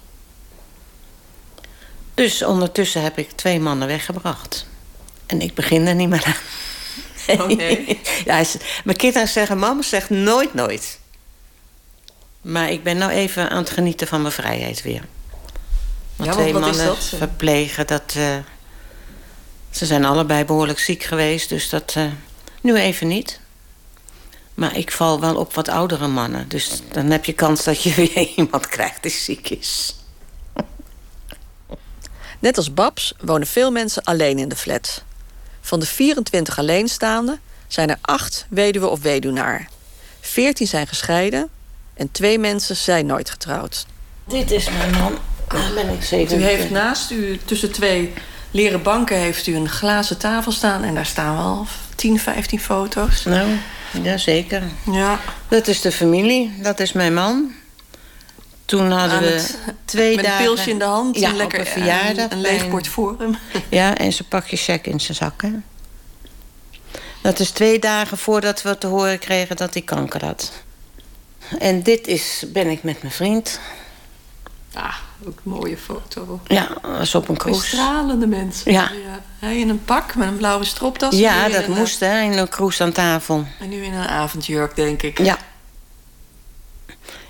Dus 2.13 2.43
ondertussen 2.43 3.01
heb 3.01 3.17
ik 3.17 3.31
twee 3.31 3.60
mannen 3.60 3.88
weggebracht. 3.88 4.65
En 5.25 5.41
ik 5.41 5.53
begin 5.53 5.88
er 5.88 5.95
niet 5.95 6.10
meer 6.10 6.25
aan. 6.25 6.34
Oh, 7.27 7.47
nee? 7.58 7.99
ja, 8.25 8.43
mijn 8.84 8.97
kinderen 8.97 9.27
zeggen, 9.27 9.60
mama 9.60 9.81
zegt 9.81 10.10
nooit 10.10 10.53
nooit. 10.53 10.99
Maar 12.41 12.71
ik 12.71 12.84
ben 12.84 12.97
nou 12.97 13.12
even 13.12 13.49
aan 13.49 13.58
het 13.58 13.69
genieten 13.69 14.08
van 14.08 14.21
mijn 14.21 14.34
vrijheid 14.34 14.81
weer. 14.81 15.01
Want 16.15 16.30
Ja, 16.30 16.36
twee 16.36 16.54
wat 16.54 16.62
is 16.62 16.67
mannen 16.67 16.86
dat? 16.86 17.04
verplegen, 17.17 17.88
dat... 17.88 18.13
eh, 18.15 18.36
ze 19.69 19.86
zijn 19.86 20.06
allebei 20.06 20.45
behoorlijk 20.45 20.80
ziek 20.80 21.04
geweest, 21.04 21.49
dus 21.49 21.69
dat... 21.69 21.93
eh, 21.95 22.04
nu 22.62 22.75
even 22.75 23.08
niet. 23.08 23.39
Maar 24.54 24.78
ik 24.78 24.91
val 24.91 25.19
wel 25.19 25.36
op 25.36 25.54
wat 25.54 25.67
oudere 25.69 26.08
mannen. 26.08 26.47
Dus 26.49 26.82
dan 26.91 27.12
heb 27.12 27.25
je 27.25 27.34
kans 27.34 27.63
dat 27.63 27.84
je 27.84 27.93
weer 28.13 28.28
iemand 28.36 28.67
krijgt 28.67 29.01
die 29.04 29.12
ziek 29.12 29.49
is. 29.49 29.95
Net 32.39 32.58
als 32.58 32.73
Babs 32.73 33.13
wonen 33.19 33.47
veel 33.47 33.71
mensen 33.71 34.04
alleen 34.04 34.39
in 34.39 34.49
de 34.49 34.56
flat. 34.56 35.04
Van 35.62 35.80
de 35.80 35.86
24 35.86 36.58
alleenstaanden 36.60 37.39
zijn 37.67 37.89
er 37.89 37.97
8 38.01 38.45
weduwe 38.49 38.88
of 38.88 39.01
weduwnaar. 39.01 39.69
14 40.21 40.67
zijn 40.67 40.88
gescheiden 40.88 41.49
en 41.93 42.12
twee 42.12 42.39
mensen 42.39 42.75
zijn 42.75 43.06
nooit 43.06 43.30
getrouwd. 43.30 43.86
Dit 44.28 44.51
is 44.51 44.69
mijn 44.69 44.91
man. 44.91 45.17
Dan 45.47 45.73
ben 45.73 45.89
ik. 45.89 46.31
U 46.31 46.43
heeft 46.43 46.69
naast 46.69 47.12
u, 47.12 47.39
tussen 47.45 47.71
twee 47.71 48.13
leren 48.51 48.81
banken, 48.84 49.17
heeft 49.17 49.47
u 49.47 49.55
een 49.55 49.69
glazen 49.69 50.17
tafel 50.17 50.51
staan. 50.51 50.84
En 50.84 50.95
daar 50.95 51.05
staan 51.05 51.36
wel 51.38 51.67
10, 51.95 52.19
15 52.19 52.60
foto's. 52.60 53.23
Nou, 53.25 53.49
ja, 54.03 54.17
zeker. 54.17 54.63
Ja. 54.91 55.19
Dat 55.47 55.67
is 55.67 55.81
de 55.81 55.91
familie, 55.91 56.53
dat 56.62 56.79
is 56.79 56.91
mijn 56.91 57.13
man. 57.13 57.51
Toen 58.65 58.91
hadden 58.91 59.19
we 59.19 59.25
het- 59.25 59.58
twee 59.86 60.15
met 60.15 60.25
dagen... 60.25 60.39
een 60.39 60.45
pilsje 60.45 60.69
in 60.69 60.79
de 60.79 60.86
hand 60.86 61.19
ja, 61.19 61.31
lekker 61.34 61.60
op 61.60 61.65
een 61.65 61.71
verjaardag. 61.71 62.31
een, 62.31 62.41
leeg 62.41 62.69
bord 62.69 62.88
voor 62.88 63.15
hem. 63.19 63.38
Ja, 63.69 63.97
en 63.97 64.13
zijn 64.13 64.27
pakje 64.27 64.58
check 64.58 64.88
in 64.88 64.99
zijn 64.99 65.17
zakken. 65.17 65.63
Dat 67.21 67.39
is 67.39 67.49
twee 67.49 67.79
dagen 67.79 68.17
voordat 68.17 68.62
we 68.62 68.77
te 68.77 68.88
horen 68.88 69.19
kregen 69.19 69.55
dat 69.55 69.73
hij 69.73 69.84
kanker 69.84 70.25
had. 70.25 70.51
En 71.60 71.84
dit 71.84 72.08
is, 72.08 72.43
ben 72.47 72.67
ik 72.67 72.84
met 72.84 73.01
mijn 73.01 73.13
vriend. 73.13 73.60
Ah, 74.73 74.95
ook 75.27 75.39
een 75.43 75.51
mooie 75.51 75.77
foto. 75.77 76.39
Ja, 76.47 76.67
was 76.81 77.15
op 77.15 77.29
een 77.29 77.38
cruise. 77.38 77.67
stralende 77.67 78.27
mensen. 78.27 78.71
Ja. 78.71 78.91
Hij 79.39 79.59
in 79.59 79.69
een 79.69 79.83
pak 79.85 80.15
met 80.15 80.27
een 80.27 80.38
blauwe 80.38 80.65
stropdas. 80.65 81.15
Ja, 81.15 81.49
dat 81.49 81.67
moest 81.67 81.99
hè, 81.99 82.21
in 82.21 82.38
een 82.38 82.49
cruise 82.49 82.83
aan 82.83 82.91
tafel. 82.91 83.45
En 83.59 83.69
nu 83.69 83.83
in 83.83 83.93
een 83.93 84.07
avondjurk, 84.07 84.75
denk 84.75 85.01
ik. 85.01 85.19
Ja. 85.19 85.38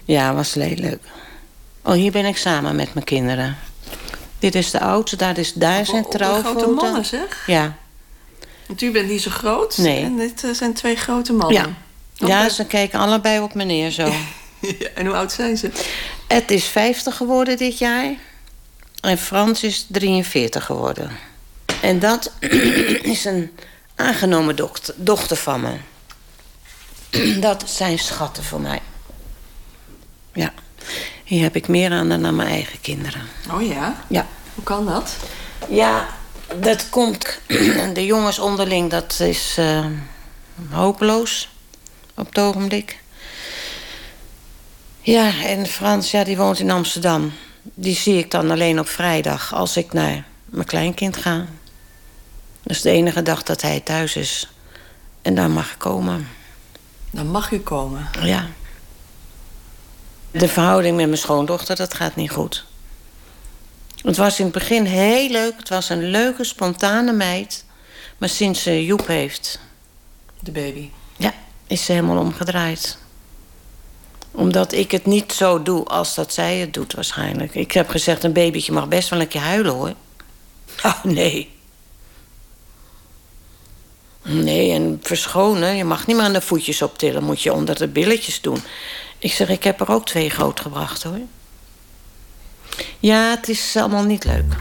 Ja, 0.05 0.33
was 0.33 0.53
leuk. 0.53 0.99
Oh, 1.83 1.93
hier 1.93 2.11
ben 2.11 2.25
ik 2.25 2.37
samen 2.37 2.75
met 2.75 2.93
mijn 2.93 3.05
kinderen. 3.05 3.57
Dit 4.39 4.55
is 4.55 4.71
de 4.71 4.79
oudste, 4.79 5.15
daar 5.15 5.37
is 5.37 5.53
daar 5.53 5.85
zijn 5.85 6.09
trouwfoto. 6.09 6.59
grote 6.59 6.73
mannen, 6.73 7.05
zeg. 7.05 7.43
Ja. 7.47 7.75
Want 8.67 8.81
u 8.81 8.91
bent 8.91 9.09
niet 9.09 9.21
zo 9.21 9.31
groot. 9.31 9.77
Nee. 9.77 10.03
En 10.03 10.17
dit 10.17 10.43
eh, 10.43 10.51
zijn 10.51 10.73
twee 10.73 10.95
grote 10.95 11.33
mannen. 11.33 11.75
Ja. 12.13 12.27
ja, 12.27 12.49
ze 12.49 12.65
kijken 12.65 12.99
allebei 12.99 13.39
op 13.39 13.53
me 13.53 13.63
neer 13.63 13.91
zo. 13.91 14.11
Ja, 14.59 14.87
en 14.95 15.05
hoe 15.05 15.15
oud 15.15 15.31
zijn 15.31 15.57
ze? 15.57 15.71
Het 16.27 16.51
is 16.51 16.65
50 16.65 17.17
geworden 17.17 17.57
dit 17.57 17.77
jaar. 17.77 18.13
En 19.01 19.17
Frans 19.17 19.63
is 19.63 19.85
43 19.89 20.65
geworden. 20.65 21.11
En 21.81 21.99
dat 21.99 22.31
is 23.13 23.25
een 23.25 23.51
aangenomen 23.95 24.55
dochter, 24.55 24.93
dochter 24.97 25.37
van 25.37 25.61
me. 25.61 25.75
Dat 27.39 27.63
zijn 27.67 27.99
schatten 27.99 28.43
voor 28.43 28.61
mij. 28.61 28.81
Ja. 30.33 30.53
Hier 31.23 31.41
heb 31.41 31.55
ik 31.55 31.67
meer 31.67 31.91
aan 31.91 32.09
dan 32.09 32.25
aan 32.25 32.35
mijn 32.35 32.49
eigen 32.49 32.81
kinderen. 32.81 33.21
Oh 33.51 33.67
ja? 33.67 34.03
Ja. 34.07 34.27
Hoe 34.55 34.63
kan 34.63 34.85
dat? 34.85 35.15
Ja, 35.69 36.07
dat 36.59 36.89
komt. 36.89 37.39
De 37.93 38.05
jongens 38.05 38.39
onderling, 38.39 38.89
dat 38.89 39.19
is 39.19 39.55
eh, 39.57 39.85
hopeloos 40.69 41.49
op 42.15 42.25
het 42.25 42.39
ogenblik. 42.39 42.99
Ja, 45.05 45.43
en 45.43 45.65
Frans, 45.65 46.11
ja, 46.11 46.23
die 46.23 46.37
woont 46.37 46.59
in 46.59 46.71
Amsterdam. 46.71 47.33
Die 47.61 47.95
zie 47.95 48.17
ik 48.17 48.31
dan 48.31 48.51
alleen 48.51 48.79
op 48.79 48.87
vrijdag 48.87 49.53
als 49.53 49.77
ik 49.77 49.93
naar 49.93 50.25
mijn 50.45 50.67
kleinkind 50.67 51.17
ga. 51.17 51.45
Dat 52.63 52.75
is 52.75 52.81
de 52.81 52.89
enige 52.89 53.21
dag 53.21 53.43
dat 53.43 53.61
hij 53.61 53.79
thuis 53.79 54.15
is. 54.15 54.49
En 55.21 55.35
dan 55.35 55.51
mag 55.51 55.71
ik 55.71 55.77
komen. 55.77 56.27
Dan 57.11 57.27
mag 57.27 57.51
u 57.51 57.59
komen. 57.59 58.09
Ja. 58.21 58.47
De 60.31 60.47
verhouding 60.47 60.95
met 60.95 61.05
mijn 61.05 61.17
schoondochter, 61.17 61.75
dat 61.75 61.93
gaat 61.93 62.15
niet 62.15 62.31
goed. 62.31 62.65
Het 64.01 64.17
was 64.17 64.39
in 64.39 64.45
het 64.45 64.53
begin 64.53 64.85
heel 64.85 65.29
leuk. 65.29 65.53
Het 65.57 65.69
was 65.69 65.89
een 65.89 66.09
leuke, 66.09 66.43
spontane 66.43 67.11
meid. 67.11 67.65
Maar 68.17 68.29
sinds 68.29 68.63
ze 68.63 68.85
Joep 68.85 69.07
heeft... 69.07 69.59
De 70.39 70.51
baby? 70.51 70.89
Ja, 71.17 71.33
is 71.67 71.85
ze 71.85 71.91
helemaal 71.91 72.17
omgedraaid. 72.17 72.97
Omdat 74.35 74.71
ik 74.71 74.91
het 74.91 75.05
niet 75.05 75.33
zo 75.33 75.63
doe 75.63 75.85
als 75.85 76.15
dat 76.15 76.33
zij 76.33 76.57
het 76.57 76.73
doet 76.73 76.93
waarschijnlijk. 76.93 77.55
Ik 77.55 77.71
heb 77.71 77.89
gezegd, 77.89 78.23
een 78.23 78.33
babytje 78.33 78.71
mag 78.71 78.87
best 78.87 79.09
wel 79.09 79.19
een 79.19 79.27
keer 79.27 79.41
huilen, 79.41 79.73
hoor. 79.73 79.93
Oh, 80.83 81.03
nee. 81.03 81.53
Nee, 84.21 84.71
en 84.71 84.99
verschonen. 85.03 85.75
Je 85.75 85.83
mag 85.83 86.07
niet 86.07 86.15
meer 86.15 86.25
aan 86.25 86.33
de 86.33 86.41
voetjes 86.41 86.81
optillen. 86.81 87.23
Moet 87.23 87.41
je 87.41 87.53
onder 87.53 87.75
de 87.77 87.87
billetjes 87.87 88.41
doen. 88.41 88.59
Ik 89.19 89.31
zeg, 89.33 89.49
ik 89.49 89.63
heb 89.63 89.81
er 89.81 89.91
ook 89.91 90.05
twee 90.05 90.29
grootgebracht, 90.29 91.03
hoor. 91.03 91.19
Ja, 92.99 93.29
het 93.29 93.49
is 93.49 93.75
allemaal 93.75 94.03
niet 94.03 94.23
leuk. 94.23 94.53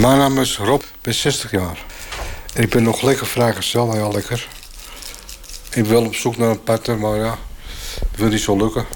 Mijn 0.00 0.18
naam 0.18 0.38
is 0.38 0.58
Rob, 0.58 0.80
ik 0.80 1.00
ben 1.00 1.14
60 1.14 1.50
jaar. 1.50 1.84
En 2.54 2.62
ik 2.62 2.70
ben 2.70 2.82
nog 2.82 3.02
lekker 3.02 3.26
vrijgezel, 3.26 3.86
nou 3.86 3.98
ja, 3.98 4.08
lekker. 4.08 4.48
Ik 5.70 5.82
ben 5.82 5.92
wel 5.92 6.04
op 6.04 6.14
zoek 6.14 6.36
naar 6.36 6.50
een 6.50 6.62
partner, 6.62 6.98
maar 6.98 7.16
ja, 7.16 7.38
dat 7.98 8.18
wil 8.20 8.28
niet 8.28 8.40
zo 8.40 8.56
lukken. 8.56 8.86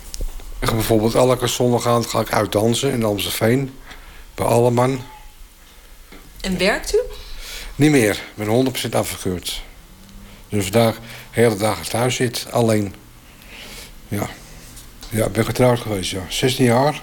Ik 0.58 0.68
ga 0.68 0.74
bijvoorbeeld 0.74 1.14
elke 1.14 1.46
zondagavond 1.46 2.06
ga 2.06 2.20
ik 2.20 2.32
uitdansen 2.32 2.92
in 2.92 3.04
Amstelveen. 3.04 3.74
Bij 4.34 4.46
Alleman. 4.46 5.00
En 6.40 6.58
werkt 6.58 6.94
u? 6.94 6.98
Niet 7.74 7.90
meer, 7.90 8.22
ik 8.36 8.46
ben 8.46 8.74
100% 8.86 8.90
afgekeurd. 8.90 9.62
Dus 10.48 10.62
vandaag 10.62 10.94
de 10.94 11.00
hele 11.30 11.56
dag 11.56 11.86
thuis 11.86 12.14
zit, 12.14 12.46
alleen. 12.50 12.94
Ja. 14.08 14.28
Ja, 15.08 15.26
ik 15.26 15.32
ben 15.32 15.44
getrouwd 15.44 15.80
geweest, 15.80 16.10
ja. 16.10 16.22
16 16.28 16.64
jaar. 16.64 17.02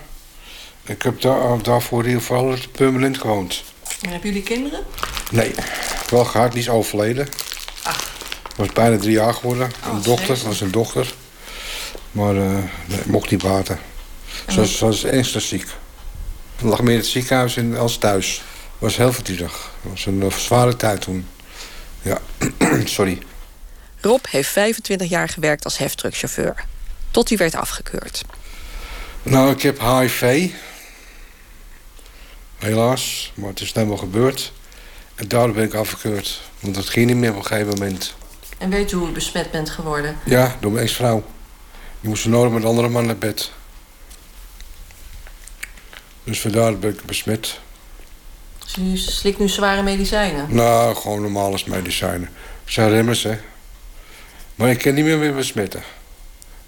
Ik 0.83 1.01
heb 1.01 1.21
daar, 1.21 1.63
daarvoor 1.63 1.99
in 1.99 2.07
ieder 2.07 2.21
geval 2.21 2.55
permanent 2.71 3.17
gewoond. 3.17 3.63
En 4.01 4.09
hebben 4.09 4.29
jullie 4.29 4.43
kinderen? 4.43 4.83
Nee, 5.31 5.53
wel 6.09 6.25
gehad, 6.25 6.51
die 6.51 6.61
is 6.61 6.69
overleden. 6.69 7.27
Was 8.55 8.67
bijna 8.67 8.97
drie 8.97 9.13
jaar 9.13 9.33
geworden. 9.33 9.71
een 9.91 10.01
dochter, 10.01 10.37
was 10.43 10.61
een 10.61 10.71
dochter. 10.71 11.13
Maar 12.11 12.35
eh 12.35 12.57
nee, 12.85 12.99
mocht 13.05 13.31
niet 13.31 13.43
baten. 13.43 13.79
Ze 14.49 14.59
was, 14.59 14.77
ze 14.77 14.85
was 14.85 15.03
ernstig 15.03 15.41
ziek. 15.41 15.65
Ze 16.59 16.65
lag 16.65 16.81
meer 16.81 16.93
in 16.93 16.99
het 16.99 17.07
ziekenhuis 17.07 17.57
in, 17.57 17.77
als 17.77 17.97
thuis. 17.97 18.41
Was 18.77 18.97
heel 18.97 19.13
verdrietig. 19.13 19.71
Het 19.81 19.91
was 19.91 20.05
een 20.05 20.21
eh, 20.21 20.31
zware 20.31 20.75
tijd 20.75 21.01
toen. 21.01 21.27
Ja, 22.01 22.19
sorry. 22.85 23.21
Rob 24.01 24.25
heeft 24.29 24.49
25 24.49 25.09
jaar 25.09 25.29
gewerkt 25.29 25.63
als 25.63 25.77
heftruckchauffeur. 25.77 26.65
Tot 27.11 27.29
hij 27.29 27.37
werd 27.37 27.55
afgekeurd. 27.55 28.23
Nou, 29.23 29.51
ik 29.51 29.61
heb 29.61 29.79
HIV. 29.79 30.51
Helaas, 32.61 33.31
maar 33.35 33.49
het 33.49 33.61
is 33.61 33.71
wel 33.71 33.97
gebeurd. 33.97 34.51
En 35.15 35.27
daardoor 35.27 35.55
ben 35.55 35.63
ik 35.63 35.73
afgekeurd. 35.73 36.41
Want 36.59 36.75
dat 36.75 36.89
ging 36.89 37.05
niet 37.05 37.15
meer 37.15 37.29
op 37.29 37.35
een 37.35 37.45
gegeven 37.45 37.73
moment. 37.73 38.13
En 38.57 38.69
weet 38.69 38.91
u 38.91 38.95
hoe 38.95 39.09
u 39.09 39.11
besmet 39.11 39.51
bent 39.51 39.69
geworden? 39.69 40.17
Ja, 40.25 40.57
door 40.59 40.71
mijn 40.71 40.85
ex-vrouw. 40.85 41.23
Die 41.99 42.09
moest 42.09 42.25
nodig 42.25 42.51
met 42.51 42.61
een 42.61 42.67
andere 42.67 42.89
man 42.89 43.05
naar 43.05 43.17
bed. 43.17 43.51
Dus 46.23 46.41
vandaar 46.41 46.77
ben 46.77 46.89
ik 46.89 47.05
besmet. 47.05 47.59
Dus 48.79 49.17
slikt 49.17 49.39
nu 49.39 49.49
zware 49.49 49.81
medicijnen? 49.81 50.55
Nou, 50.55 50.95
gewoon 50.95 51.21
normale 51.21 51.59
medicijnen. 51.65 52.29
Het 52.63 52.73
zijn 52.73 52.89
remmers, 52.89 53.23
hè. 53.23 53.37
Maar 54.55 54.69
ik 54.69 54.77
kan 54.77 54.93
niet 54.93 55.05
meer 55.05 55.19
weer 55.19 55.35
besmetten. 55.35 55.83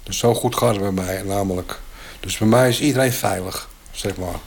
Dus 0.02 0.18
zo 0.18 0.34
goed 0.34 0.56
gaat 0.56 0.74
het 0.74 0.80
bij 0.80 1.04
mij, 1.04 1.22
namelijk. 1.22 1.80
Dus 2.20 2.38
bij 2.38 2.48
mij 2.48 2.68
is 2.68 2.80
iedereen 2.80 3.12
veilig, 3.12 3.68
zeg 3.90 4.16
maar. 4.16 4.38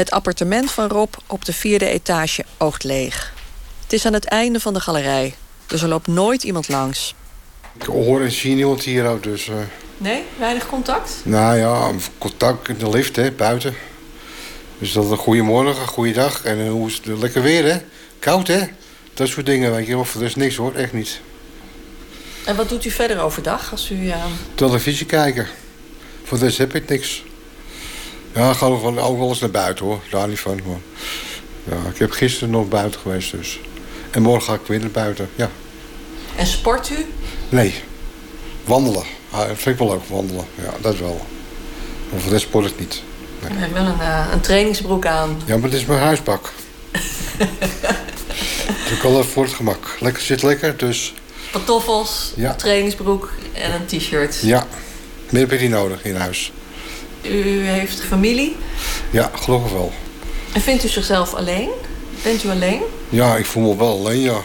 Het 0.00 0.10
appartement 0.10 0.70
van 0.70 0.88
Rob 0.88 1.12
op 1.26 1.44
de 1.44 1.52
vierde 1.52 1.86
etage 1.88 2.44
oogt 2.58 2.84
leeg. 2.84 3.32
Het 3.82 3.92
is 3.92 4.06
aan 4.06 4.12
het 4.12 4.24
einde 4.24 4.60
van 4.60 4.74
de 4.74 4.80
galerij, 4.80 5.34
dus 5.66 5.82
er 5.82 5.88
loopt 5.88 6.06
nooit 6.06 6.42
iemand 6.42 6.68
langs. 6.68 7.14
Ik 7.80 7.82
hoor 7.86 8.20
en 8.20 8.30
zie 8.30 8.54
niemand 8.54 8.82
hier 8.82 9.06
ook, 9.06 9.22
dus... 9.22 9.48
eh, 9.48 9.54
Nee, 9.96 10.22
weinig 10.38 10.66
contact? 10.66 11.20
nou 11.22 11.56
ja, 11.56 11.90
contact 12.18 12.68
in 12.68 12.78
de 12.78 12.88
lift, 12.88 13.16
hè, 13.16 13.30
buiten. 13.32 13.74
Dus 14.78 14.92
dat 14.92 15.10
een 15.10 15.16
goeiemorgen, 15.16 15.86
goeiedag. 15.86 16.44
En 16.44 16.60
eh, 16.60 16.70
hoe 16.70 16.88
is 16.88 16.94
het 16.94 17.06
lekker 17.06 17.42
weer, 17.42 17.64
hè? 17.72 17.78
Koud, 18.18 18.46
hè? 18.46 18.60
Dat 19.14 19.28
soort 19.28 19.46
dingen, 19.46 19.72
weet 19.72 19.86
je 19.86 19.94
wel. 19.94 20.04
Voor 20.04 20.18
de 20.20 20.26
rest 20.26 20.36
niks, 20.36 20.56
hoor. 20.56 20.74
Echt 20.74 20.92
niet. 20.92 21.20
En 22.44 22.56
wat 22.56 22.68
doet 22.68 22.84
u 22.84 22.90
verder 22.90 23.20
overdag 23.20 23.70
als 23.72 23.90
u... 23.90 24.08
eh, 24.08 24.24
Televisie 24.54 25.06
kijken. 25.06 25.46
Voor 26.24 26.38
de 26.38 26.44
rest 26.44 26.58
heb 26.58 26.74
ik 26.74 26.88
niks. 26.88 27.22
Ja, 28.34 28.52
ga 28.52 28.66
ook 28.66 29.18
wel 29.18 29.28
eens 29.28 29.40
naar 29.40 29.50
buiten, 29.50 29.84
hoor. 29.84 30.00
Daar 30.10 30.28
niet 30.28 30.40
van, 30.40 30.60
maar... 30.66 30.78
Ja, 31.64 31.90
ik 31.92 31.98
heb 31.98 32.10
gisteren 32.10 32.50
nog 32.50 32.68
buiten 32.68 33.00
geweest, 33.00 33.30
dus. 33.30 33.60
En 34.10 34.22
morgen 34.22 34.42
ga 34.42 34.54
ik 34.54 34.60
weer 34.66 34.80
naar 34.80 34.90
buiten, 34.90 35.28
ja. 35.34 35.50
En 36.36 36.46
sport 36.46 36.90
u? 36.90 37.06
Nee. 37.48 37.74
Wandelen. 38.64 39.04
Ah, 39.30 39.44
vind 39.46 39.66
ik 39.66 39.78
wel 39.78 39.88
leuk, 39.88 40.04
wandelen. 40.08 40.44
Ja, 40.54 40.72
dat 40.80 40.98
wel. 40.98 41.20
Maar 42.10 42.20
voor 42.20 42.30
de 42.32 42.38
sport 42.38 42.66
ik 42.66 42.78
niet. 42.78 43.02
U 43.52 43.54
heeft 43.58 43.72
wel 43.72 43.84
een, 43.86 44.00
eh, 44.00 44.26
een 44.32 44.40
trainingsbroek 44.40 45.06
aan. 45.06 45.42
Ja, 45.46 45.56
maar 45.56 45.70
dit 45.70 45.80
is 45.80 45.86
mijn 45.86 46.00
huisbak. 46.00 46.52
dus 48.84 48.98
ik 48.98 49.04
al 49.04 49.24
voor 49.24 49.44
het 49.44 49.52
gemak. 49.52 49.96
Lekker 50.00 50.22
zit 50.22 50.42
lekker, 50.42 50.76
dus 50.76 51.14
Pantoffels, 51.52 52.32
Ja. 52.36 52.54
trainingsbroek 52.54 53.32
en 53.52 53.72
een 53.72 53.86
t-shirt. 53.86 54.40
ja. 54.42 54.66
Meer 55.30 55.40
heb 55.40 55.50
je 55.50 55.58
niet 55.58 55.70
nodig 55.70 56.04
in 56.04 56.16
huis. 56.16 56.52
U 57.22 57.66
heeft 57.66 58.02
familie. 58.02 58.56
Ja, 59.10 59.30
gelukkig 59.34 59.72
wel. 59.72 59.92
En 60.52 60.60
vindt 60.60 60.84
u 60.84 60.88
zichzelf 60.88 61.34
alleen? 61.34 61.68
Bent 62.22 62.44
u 62.44 62.48
alleen? 62.48 62.80
Ja, 63.08 63.36
ik 63.36 63.46
voel 63.46 63.72
me 63.72 63.78
wel 63.78 63.98
alleen, 63.98 64.20
ja. 64.20 64.42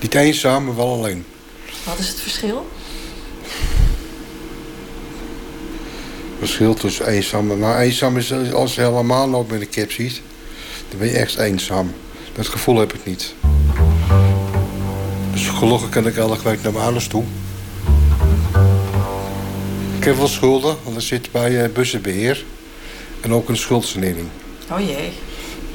Niet 0.00 0.14
eenzaam, 0.14 0.64
maar 0.64 0.76
wel 0.76 0.92
alleen. 0.92 1.24
Wat 1.84 1.98
is 1.98 2.08
het 2.08 2.20
verschil? 2.20 2.66
verschil 6.38 6.74
tussen 6.74 7.06
eenzaam 7.06 7.50
en... 7.50 7.58
Nou, 7.58 7.78
eenzaam 7.78 8.16
is 8.16 8.52
als 8.52 8.74
je 8.74 8.80
helemaal 8.80 9.28
loopt 9.28 9.50
met 9.50 9.60
een 9.60 9.68
kip 9.68 9.92
ziet. 9.92 10.22
Dan 10.88 10.98
ben 10.98 11.08
je 11.08 11.16
echt 11.18 11.36
eenzaam. 11.36 11.94
Dat 12.32 12.48
gevoel 12.48 12.78
heb 12.78 12.92
ik 12.92 13.04
niet. 13.04 13.34
Dus 15.32 15.48
gelukkig 15.48 15.88
kan 15.88 16.06
ik 16.06 16.16
elke 16.16 16.42
week 16.42 16.62
naar 16.62 16.72
mijn 16.72 16.84
ouders 16.84 17.06
toe. 17.06 17.24
Ik 20.04 20.10
heb 20.10 20.18
wel 20.18 20.28
schulden, 20.28 20.76
want 20.82 20.96
ik 20.96 21.02
zit 21.02 21.32
bij 21.32 21.64
eh, 21.64 21.72
bussenbeheer. 21.72 22.44
En 23.20 23.32
ook 23.32 23.48
een 23.48 23.56
schuldsanering. 23.56 24.28
Oh 24.70 24.80
jee. 24.80 25.12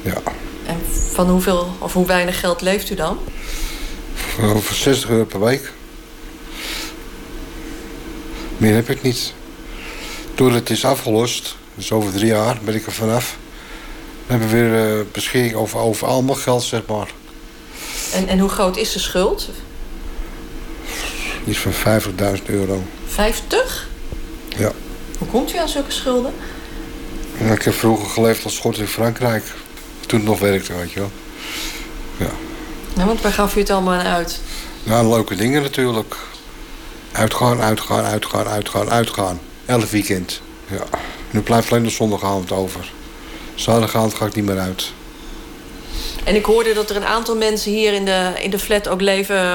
Ja, 0.02 0.22
En 0.66 0.76
van 1.12 1.28
hoeveel 1.30 1.68
of 1.78 1.92
hoe 1.92 2.06
weinig 2.06 2.40
geld 2.40 2.60
leeft 2.60 2.90
u 2.90 2.94
dan? 2.94 3.18
voor 4.14 4.74
60 4.74 5.10
euro 5.10 5.24
per 5.24 5.40
week. 5.40 5.72
Meer 8.56 8.74
heb 8.74 8.90
ik 8.90 9.02
niet. 9.02 9.32
Doordat 10.34 10.58
het 10.58 10.70
is 10.70 10.84
afgelost, 10.84 11.56
dus 11.74 11.92
over 11.92 12.12
drie 12.12 12.26
jaar 12.26 12.58
ben 12.64 12.74
ik 12.74 12.86
er 12.86 12.92
vanaf. 12.92 13.36
Dan 14.26 14.38
hebben 14.38 14.48
we 14.48 14.68
weer 14.68 14.98
eh, 14.98 15.04
beschikking 15.12 15.54
over, 15.54 15.78
over 15.78 16.06
allemaal 16.06 16.34
geld, 16.34 16.62
zeg 16.62 16.86
maar. 16.86 17.08
En, 18.12 18.28
en 18.28 18.38
hoe 18.38 18.50
groot 18.50 18.76
is 18.76 18.92
de 18.92 18.98
schuld? 18.98 19.48
Iets 21.46 21.58
van 21.58 22.00
50.000 22.38 22.44
euro. 22.46 22.82
50? 23.06 23.88
Ja. 24.60 24.72
Hoe 25.18 25.28
komt 25.28 25.54
u 25.54 25.58
aan 25.58 25.68
zulke 25.68 25.90
schulden? 25.90 26.32
En 27.38 27.52
ik 27.52 27.62
heb 27.62 27.74
vroeger 27.74 28.08
geleefd 28.08 28.44
als 28.44 28.54
schot 28.54 28.78
in 28.78 28.86
Frankrijk. 28.86 29.44
Toen 30.06 30.18
het 30.18 30.28
nog 30.28 30.38
werkte, 30.38 30.74
weet 30.74 30.92
je 30.92 31.00
wel. 31.00 31.10
Ja. 32.16 32.30
Nou, 32.94 33.06
want 33.06 33.20
waar 33.20 33.32
gaf 33.32 33.56
u 33.56 33.58
het 33.58 33.70
allemaal 33.70 33.94
aan 33.94 34.06
uit? 34.06 34.40
Nou, 34.84 35.08
leuke 35.08 35.34
dingen 35.34 35.62
natuurlijk. 35.62 36.16
Uitgaan, 37.12 37.60
uitgaan, 37.60 38.04
uitgaan, 38.04 38.46
uitgaan, 38.46 38.90
uitgaan. 38.90 39.40
Elk 39.66 39.84
weekend. 39.84 40.40
Ja. 40.66 40.84
Nu 41.30 41.40
blijft 41.40 41.70
alleen 41.70 41.82
de 41.82 41.90
zondagavond 41.90 42.52
over. 42.52 42.92
Zaterdagavond 43.54 44.14
ga 44.14 44.26
ik 44.26 44.34
niet 44.34 44.44
meer 44.44 44.58
uit. 44.58 44.92
En 46.24 46.34
ik 46.34 46.44
hoorde 46.44 46.72
dat 46.72 46.90
er 46.90 46.96
een 46.96 47.04
aantal 47.04 47.36
mensen 47.36 47.72
hier 47.72 47.92
in 47.92 48.04
de, 48.04 48.32
in 48.42 48.50
de 48.50 48.58
flat 48.58 48.88
ook 48.88 49.00
leven 49.00 49.36
eh, 49.36 49.54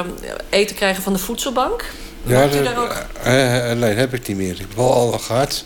eten 0.49 0.75
krijgen 0.75 1.03
van 1.03 1.13
de 1.13 1.19
voedselbank. 1.19 1.85
Ja, 2.25 2.47
de- 2.47 2.73
ook- 2.77 3.05
eh, 3.23 3.71
eh, 3.71 3.77
nee, 3.77 3.93
heb 3.93 4.13
ik 4.13 4.27
niet 4.27 4.37
meer. 4.37 4.51
Ik 4.51 4.57
heb 4.57 4.75
wel 4.75 4.93
al 4.93 5.11
gehad. 5.11 5.63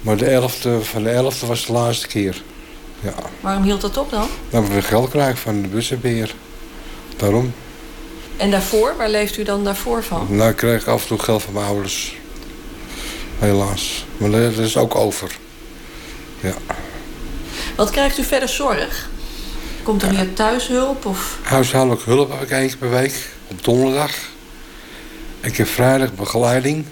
Maar 0.00 0.16
de 0.16 0.26
11e 0.30 0.78
van 0.82 1.02
de 1.02 1.10
11e 1.10 1.46
was 1.46 1.66
de 1.66 1.72
laatste 1.72 2.06
keer. 2.06 2.42
Ja. 3.00 3.12
Waarom 3.40 3.62
hield 3.62 3.80
dat 3.80 3.96
op 3.96 4.10
dan? 4.10 4.28
Dan 4.50 4.68
we 4.68 4.82
geld 4.82 5.10
krijgen 5.10 5.36
van 5.38 5.62
de 5.62 5.68
bussenbeheer. 5.68 6.34
Daarom. 7.16 7.54
En 8.36 8.50
daarvoor, 8.50 8.94
waar 8.96 9.08
leeft 9.08 9.36
u 9.36 9.42
dan 9.42 9.64
daarvoor 9.64 10.04
van? 10.04 10.26
Nou, 10.30 10.50
ik 10.50 10.56
krijg 10.56 10.88
af 10.88 11.02
en 11.02 11.08
toe 11.08 11.18
geld 11.18 11.42
van 11.42 11.52
mijn 11.52 11.66
ouders. 11.66 12.16
Helaas. 13.38 14.04
Maar 14.16 14.30
dat 14.30 14.56
is 14.58 14.76
ook 14.76 14.94
over. 14.94 15.36
Ja. 16.40 16.54
Wat 17.76 17.90
krijgt 17.90 18.18
u 18.18 18.22
verder 18.24 18.48
zorg? 18.48 19.08
Komt 19.82 20.02
er 20.02 20.12
meer 20.12 20.32
thuishulp? 20.32 21.06
Of... 21.06 21.38
Huishoudelijke 21.42 22.10
hulp 22.10 22.30
heb 22.32 22.42
ik 22.42 22.50
één 22.50 22.66
keer 22.68 22.76
per 22.76 22.90
week. 22.90 23.28
Op 23.48 23.64
donderdag. 23.64 24.10
Ik 25.44 25.56
heb 25.56 25.66
vrijdag 25.66 26.14
begeleiding. 26.14 26.84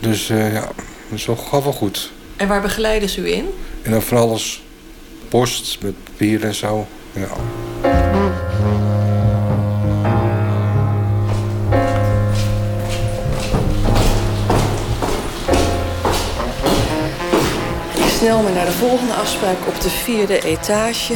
Dus 0.00 0.30
eh, 0.30 0.52
ja, 0.52 0.60
dat 0.60 1.18
is 1.18 1.26
wel, 1.26 1.36
gaat 1.36 1.62
wel 1.62 1.72
goed. 1.72 2.12
En 2.36 2.48
waar 2.48 2.62
begeleiden 2.62 3.08
ze 3.08 3.20
u 3.20 3.32
in? 3.32 3.48
En 3.82 3.90
dan 3.90 4.02
van 4.02 4.18
alles. 4.18 4.62
Post 5.28 5.78
met 5.82 6.04
papier 6.04 6.44
en 6.44 6.54
zo. 6.54 6.86
Ja. 7.12 7.28
Ik 17.94 18.08
snel 18.18 18.42
me 18.42 18.52
naar 18.54 18.66
de 18.66 18.72
volgende 18.78 19.12
afspraak 19.14 19.66
op 19.66 19.80
de 19.80 19.90
vierde 19.90 20.40
etage. 20.44 21.14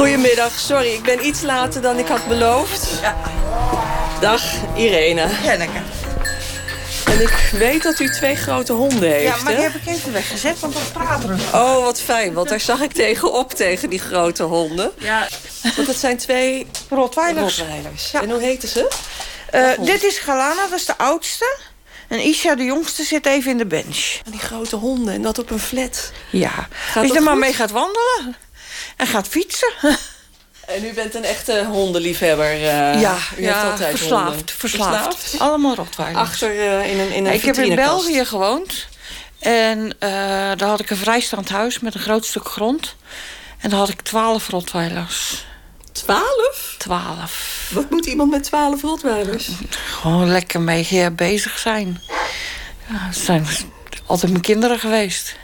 Goedemiddag, 0.00 0.58
sorry, 0.58 0.92
ik 0.92 1.02
ben 1.02 1.26
iets 1.26 1.42
later 1.42 1.82
dan 1.82 1.98
ik 1.98 2.06
had 2.06 2.26
beloofd. 2.26 3.00
Dag, 4.20 4.42
Irene. 4.76 5.28
Janneke. 5.42 5.78
En 7.04 7.20
ik 7.20 7.50
weet 7.52 7.82
dat 7.82 8.00
u 8.00 8.10
twee 8.10 8.36
grote 8.36 8.72
honden 8.72 9.10
heeft, 9.10 9.36
Ja, 9.36 9.42
maar 9.42 9.52
die 9.52 9.62
hè? 9.64 9.70
heb 9.70 9.74
ik 9.74 9.86
even 9.86 10.12
weggezet, 10.12 10.60
want 10.60 10.72
dat 10.72 10.92
praten 10.92 11.28
we. 11.28 11.34
Oh, 11.54 11.84
wat 11.84 12.00
fijn, 12.00 12.32
want 12.32 12.48
daar 12.48 12.60
zag 12.60 12.80
ik 12.80 12.92
tegenop 12.92 13.52
tegen 13.52 13.90
die 13.90 13.98
grote 13.98 14.42
honden. 14.42 14.90
Ja. 14.96 15.28
Want 15.76 15.86
het 15.88 15.96
zijn 15.96 16.16
twee 16.16 16.66
Rottweilers. 16.88 17.58
Rottweilers. 17.58 18.12
En 18.12 18.30
hoe 18.30 18.40
heten 18.40 18.68
ze? 18.68 18.90
Eh, 19.50 19.70
dit 19.80 20.02
is 20.02 20.18
Galana, 20.18 20.68
dat 20.68 20.78
is 20.78 20.86
de 20.86 20.98
oudste. 20.98 21.58
En 22.08 22.18
Isha, 22.20 22.54
de 22.54 22.64
jongste, 22.64 23.02
zit 23.04 23.26
even 23.26 23.50
in 23.50 23.58
de 23.58 23.66
bench. 23.66 24.20
En 24.24 24.30
die 24.30 24.40
grote 24.40 24.76
honden, 24.76 25.14
en 25.14 25.22
dat 25.22 25.38
op 25.38 25.50
een 25.50 25.58
flat. 25.60 26.12
Ja, 26.30 26.68
Gaat 26.70 26.96
als 26.96 27.06
je 27.06 27.08
dat 27.08 27.16
er 27.16 27.22
maar 27.22 27.38
mee 27.38 27.52
gaat 27.52 27.70
wandelen. 27.70 28.36
En 29.00 29.06
gaat 29.06 29.28
fietsen. 29.28 29.72
En 30.66 30.84
u 30.84 30.92
bent 30.92 31.14
een 31.14 31.24
echte 31.24 31.64
hondenliefhebber. 31.64 32.52
eh, 32.52 33.00
ja, 33.00 33.16
u 33.38 33.42
ja 33.42 33.54
heeft 33.54 33.70
altijd 33.70 33.98
verslaafd, 33.98 34.34
honden. 34.34 34.54
verslaafd. 34.56 35.34
Allemaal 35.38 35.74
Rottweilers. 35.74 36.28
Achter 36.28 36.50
eh, 36.58 36.90
in 36.90 36.98
een, 36.98 37.12
in 37.12 37.26
een 37.26 37.32
ik 37.32 37.42
heb 37.44 37.56
in. 37.56 37.74
België 37.74 38.24
gewoond. 38.24 38.86
En 39.38 39.94
eh, 39.98 40.10
daar 40.56 40.68
had 40.68 40.80
ik 40.80 40.90
een 40.90 40.96
vrijstaand 40.96 41.48
huis 41.48 41.80
met 41.80 41.94
een 41.94 42.00
groot 42.00 42.26
stuk 42.26 42.46
grond. 42.48 42.96
En 43.58 43.70
daar 43.70 43.78
had 43.78 43.88
ik 43.88 44.00
twaalf 44.00 44.48
Rottweilers. 44.48 45.44
Twaalf? 45.92 46.74
Twaalf. 46.78 47.68
Wat 47.72 47.90
moet 47.90 48.06
iemand 48.06 48.30
met 48.30 48.44
twaalf 48.44 48.82
Rottweilers? 48.82 49.48
Gewoon 49.70 50.30
lekker 50.30 50.60
mee 50.60 51.10
bezig 51.10 51.58
zijn. 51.58 52.00
Ja, 52.88 52.96
het 52.98 53.16
zijn 53.16 53.46
altijd 54.06 54.30
mijn 54.30 54.42
kinderen 54.44 54.78
geweest. 54.78 55.36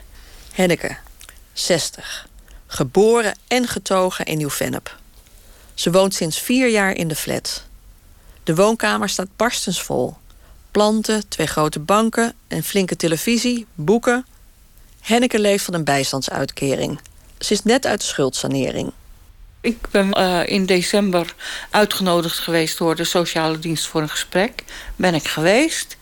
Henneke, 0.53 0.97
60. 1.53 2.27
Geboren 2.77 3.39
en 3.49 3.69
getogen 3.69 4.25
in 4.25 4.37
Nieuw-Vennep. 4.37 4.97
Ze 5.75 5.91
woont 5.91 6.15
sinds 6.15 6.39
vier 6.41 6.69
jaar 6.69 6.97
in 6.97 7.09
de 7.09 7.15
flat. 7.15 7.65
De 8.45 8.55
woonkamer 8.55 9.09
staat 9.09 9.37
barstensvol. 9.37 10.17
Planten, 10.71 11.29
twee 11.29 11.47
grote 11.47 11.79
banken, 11.79 12.35
een 12.49 12.63
flinke 12.63 12.97
televisie, 12.97 13.67
boeken. 13.75 14.27
Henneke 15.01 15.39
leeft 15.39 15.65
van 15.65 15.75
een 15.75 15.85
bijstandsuitkering. 15.85 17.01
Ze 17.39 17.53
is 17.53 17.63
net 17.63 17.87
uit 17.87 18.01
de 18.01 18.07
schuldsanering. 18.07 18.93
Ik 19.61 19.79
ben 19.91 20.13
eh, 20.13 20.47
in 20.47 20.67
december 20.67 21.35
uitgenodigd 21.71 22.39
geweest 22.39 22.79
door 22.79 22.97
de 22.97 23.05
sociale 23.05 23.59
dienst 23.59 23.87
voor 23.87 24.03
een 24.03 24.09
gesprek. 24.09 24.65
Ben 24.97 25.15
ik 25.15 25.29
geweest. 25.29 25.97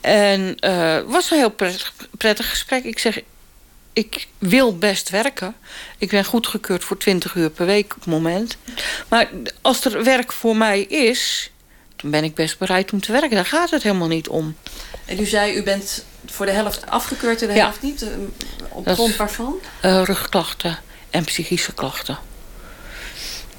En 0.00 0.56
eh, 0.58 0.94
het 0.94 1.06
was 1.06 1.30
een 1.30 1.38
heel 1.38 1.50
prettig, 1.50 1.94
prettig 2.18 2.50
gesprek. 2.50 2.84
Ik 2.84 2.98
zeg, 2.98 3.20
ik 3.92 4.28
wil 4.38 4.78
best 4.78 5.08
werken. 5.10 5.54
Ik 5.98 6.08
ben 6.10 6.24
goedgekeurd 6.24 6.84
voor 6.84 6.96
20 6.98 7.34
uur 7.34 7.50
per 7.50 7.66
week 7.66 7.92
op 7.94 8.00
het 8.00 8.06
moment. 8.10 8.56
Maar 9.08 9.28
als 9.60 9.84
er 9.84 10.04
werk 10.04 10.32
voor 10.32 10.56
mij 10.56 10.80
is, 10.82 11.50
dan 11.96 12.10
ben 12.10 12.24
ik 12.24 12.34
best 12.34 12.58
bereid 12.58 12.92
om 12.92 13.00
te 13.00 13.12
werken. 13.12 13.30
Daar 13.30 13.46
gaat 13.46 13.70
het 13.70 13.82
helemaal 13.82 14.08
niet 14.08 14.28
om. 14.28 14.56
En 15.04 15.20
u 15.20 15.24
zei, 15.26 15.54
u 15.56 15.62
bent 15.62 16.04
voor 16.26 16.46
de 16.46 16.52
helft 16.52 16.86
afgekeurd 16.90 17.42
en 17.42 17.48
de 17.48 17.54
Ja. 17.54 17.62
helft 17.62 17.82
niet. 17.82 18.02
eh, 18.02 18.08
Op 18.68 18.84
Dat 18.84 18.94
grond 18.94 19.16
waarvan? 19.16 19.54
Eh, 19.80 20.02
rugklachten 20.04 20.78
en 21.10 21.24
psychische 21.24 21.74
klachten. 21.74 22.18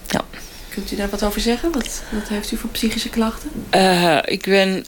Ja. 0.07 0.21
Kunt 0.69 0.91
u 0.91 0.95
daar 0.95 1.09
wat 1.09 1.23
over 1.23 1.41
zeggen? 1.41 1.71
Wat, 1.71 2.01
wat 2.09 2.27
heeft 2.27 2.51
u 2.51 2.57
voor 2.57 2.69
psychische 2.69 3.09
klachten? 3.09 3.51
Eh, 3.69 4.17
ik 4.25 4.43
ben 4.43 4.85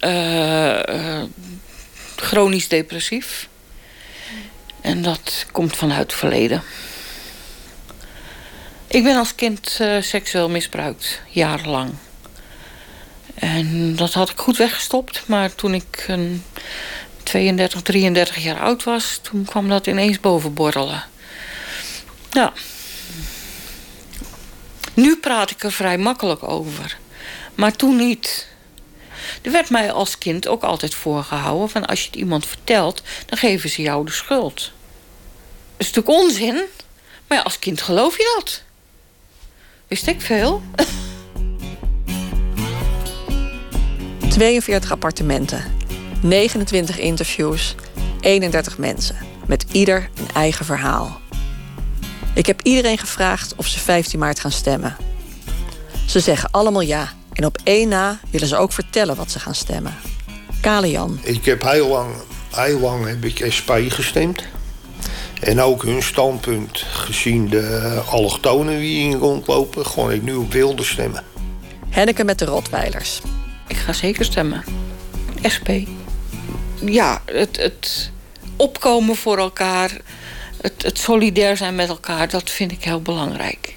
chronisch 2.15 2.67
depressief. 2.67 3.47
En 4.83 5.01
dat 5.01 5.45
komt 5.51 5.75
vanuit 5.75 6.01
het 6.01 6.13
verleden. 6.13 6.63
Ik 8.87 9.03
ben 9.03 9.17
als 9.17 9.35
kind 9.35 9.77
eh, 9.79 10.01
seksueel 10.01 10.49
misbruikt, 10.49 11.21
jarenlang. 11.29 11.93
En 13.33 13.95
dat 13.95 14.13
had 14.13 14.29
ik 14.29 14.37
goed 14.37 14.57
weggestopt. 14.57 15.23
Maar 15.25 15.55
toen 15.55 15.73
ik 15.73 16.05
een 16.07 16.43
32, 17.23 17.81
33 17.81 18.37
jaar 18.37 18.59
oud 18.59 18.83
was... 18.83 19.19
toen 19.21 19.45
kwam 19.45 19.69
dat 19.69 19.87
ineens 19.87 20.19
bovenborrelen. 20.19 21.03
Ja. 22.31 22.53
Nu 24.93 25.17
praat 25.17 25.51
ik 25.51 25.63
er 25.63 25.71
vrij 25.71 25.97
makkelijk 25.97 26.43
over. 26.43 26.97
Maar 27.55 27.75
toen 27.75 27.95
niet. 27.95 28.47
Er 29.43 29.51
werd 29.51 29.69
mij 29.69 29.91
als 29.91 30.17
kind 30.17 30.47
ook 30.47 30.63
altijd 30.63 30.95
voorgehouden... 30.95 31.69
van 31.69 31.85
als 31.85 31.99
je 31.99 32.05
het 32.05 32.15
iemand 32.15 32.45
vertelt, 32.45 33.01
dan 33.25 33.37
geven 33.37 33.69
ze 33.69 33.81
jou 33.81 34.05
de 34.05 34.11
schuld. 34.11 34.71
Dat 35.77 35.87
is 35.87 35.91
natuurlijk 35.91 36.23
onzin. 36.23 36.63
Maar 37.27 37.43
als 37.43 37.59
kind 37.59 37.81
geloof 37.81 38.17
je 38.17 38.33
dat. 38.37 38.63
Wist 39.87 40.07
ik 40.07 40.21
veel. 40.21 40.61
42 44.29 44.91
appartementen, 44.91 45.77
29 46.21 46.99
interviews, 46.99 47.75
31 48.19 48.77
mensen. 48.77 49.17
Met 49.45 49.65
ieder 49.71 50.09
een 50.15 50.29
eigen 50.33 50.65
verhaal. 50.65 51.21
Ik 52.35 52.45
heb 52.45 52.61
iedereen 52.61 52.97
gevraagd 52.97 53.55
of 53.55 53.67
ze 53.67 53.79
15 53.79 54.19
maart 54.19 54.39
gaan 54.39 54.51
stemmen. 54.51 54.97
Ze 56.07 56.19
zeggen 56.19 56.51
allemaal 56.51 56.81
ja. 56.81 57.13
En 57.33 57.45
op 57.45 57.57
één 57.63 57.87
na 57.87 58.19
willen 58.29 58.47
ze 58.47 58.57
ook 58.57 58.71
vertellen 58.71 59.15
wat 59.15 59.31
ze 59.31 59.39
gaan 59.39 59.55
stemmen. 59.55 59.95
Kale 60.61 60.89
Jan. 60.89 61.19
Ik 61.21 61.45
heb 61.45 61.61
heel 61.61 61.87
lang, 61.87 62.13
heel 62.55 62.79
lang 62.79 63.07
heb 63.07 63.25
ik 63.25 63.53
SP 63.57 63.71
gestemd. 63.87 64.43
En 65.39 65.61
ook 65.61 65.83
hun 65.83 66.03
standpunt, 66.03 66.77
gezien 66.77 67.49
de 67.49 68.01
allochtonen 68.09 68.79
die 68.79 69.09
in 69.09 69.17
rondlopen, 69.17 69.85
gewoon 69.85 70.11
ik 70.11 70.21
nu 70.21 70.33
op 70.33 70.51
wilde 70.51 70.83
stemmen. 70.83 71.23
Henneke 71.89 72.23
met 72.23 72.39
de 72.39 72.45
Rotweilers. 72.45 73.21
Ik 73.67 73.75
ga 73.75 73.93
zeker 73.93 74.25
stemmen. 74.25 74.63
SP. 75.55 75.69
Ja, 76.85 77.21
het, 77.25 77.57
het 77.57 78.11
opkomen 78.55 79.15
voor 79.15 79.37
elkaar... 79.37 79.91
Het, 80.61 80.83
het 80.83 80.97
solidair 80.97 81.57
zijn 81.57 81.75
met 81.75 81.89
elkaar, 81.89 82.29
dat 82.29 82.49
vind 82.49 82.71
ik 82.71 82.83
heel 82.83 83.01
belangrijk. 83.01 83.72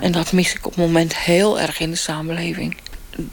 En 0.00 0.12
dat 0.12 0.32
mis 0.32 0.54
ik 0.54 0.66
op 0.66 0.74
het 0.74 0.84
moment 0.86 1.16
heel 1.16 1.60
erg 1.60 1.80
in 1.80 1.90
de 1.90 1.96
samenleving. 1.96 2.76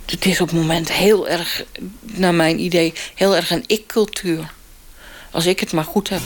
Het 0.06 0.26
is 0.26 0.42
op 0.42 0.50
het 0.50 0.58
moment 0.60 0.92
heel 0.92 1.28
erg, 1.28 1.64
naar 2.02 2.34
mijn 2.34 2.60
idee, 2.60 2.94
heel 3.16 3.36
erg 3.36 3.52
een 3.52 3.64
ik-cultuur. 3.68 4.52
Als 5.32 5.46
ik 5.46 5.60
het 5.60 5.72
maar 5.72 5.84
goed 5.84 6.10
heb. 6.10 6.22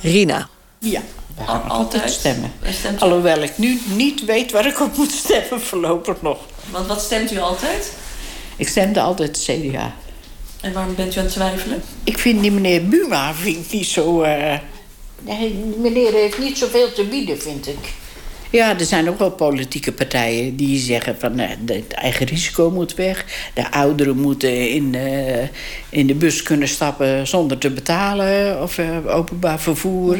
Rina. 0.00 0.48
Ja, 0.78 1.02
we 1.36 1.44
gaan 1.46 1.62
Al- 1.62 1.76
altijd 1.76 2.10
stemmen. 2.10 2.52
Stemt? 2.70 3.00
Alhoewel 3.02 3.42
ik 3.42 3.58
nu 3.58 3.80
niet 3.86 4.24
weet 4.24 4.50
waar 4.50 4.66
ik 4.66 4.80
op 4.80 4.96
moet 4.96 5.12
stemmen 5.12 5.60
voorlopig 5.60 6.22
nog. 6.22 6.38
Want 6.70 6.86
wat 6.86 7.00
stemt 7.02 7.32
u 7.32 7.38
altijd? 7.38 7.92
Ik 8.56 8.68
stemde 8.68 9.00
altijd 9.00 9.38
CDA. 9.44 9.94
En 10.60 10.72
waarom 10.72 10.94
bent 10.94 11.14
u 11.16 11.18
aan 11.18 11.24
het 11.24 11.32
twijfelen? 11.34 11.82
Ik 12.04 12.18
vind 12.18 12.40
die 12.42 12.50
meneer 12.52 12.88
Buma 12.88 13.34
vind 13.34 13.56
ik 13.66 13.72
niet 13.72 13.86
zo... 13.86 14.22
eh, 14.22 14.58
Nee, 15.22 15.38
die 15.38 15.76
meneer 15.78 16.12
heeft 16.12 16.38
niet 16.38 16.58
zoveel 16.58 16.92
te 16.92 17.04
bieden, 17.04 17.40
vind 17.42 17.66
ik. 17.68 17.92
Ja, 18.50 18.78
er 18.78 18.84
zijn 18.84 19.08
ook 19.08 19.18
wel 19.18 19.30
politieke 19.30 19.92
partijen 19.92 20.56
die 20.56 20.78
zeggen 20.78 21.16
van 21.18 21.38
eh, 21.38 21.50
de- 21.64 21.74
het 21.74 21.92
eigen 21.92 22.26
risico 22.26 22.70
moet 22.70 22.94
weg. 22.94 23.24
De 23.54 23.70
ouderen 23.70 24.16
moeten 24.16 24.70
in, 24.70 24.94
eh, 24.94 25.48
in 25.88 26.06
de 26.06 26.14
bus 26.14 26.42
kunnen 26.42 26.68
stappen 26.68 27.26
zonder 27.26 27.58
te 27.58 27.70
betalen 27.70 28.62
of 28.62 28.78
eh, 28.78 29.16
openbaar 29.16 29.60
vervoer. 29.60 30.16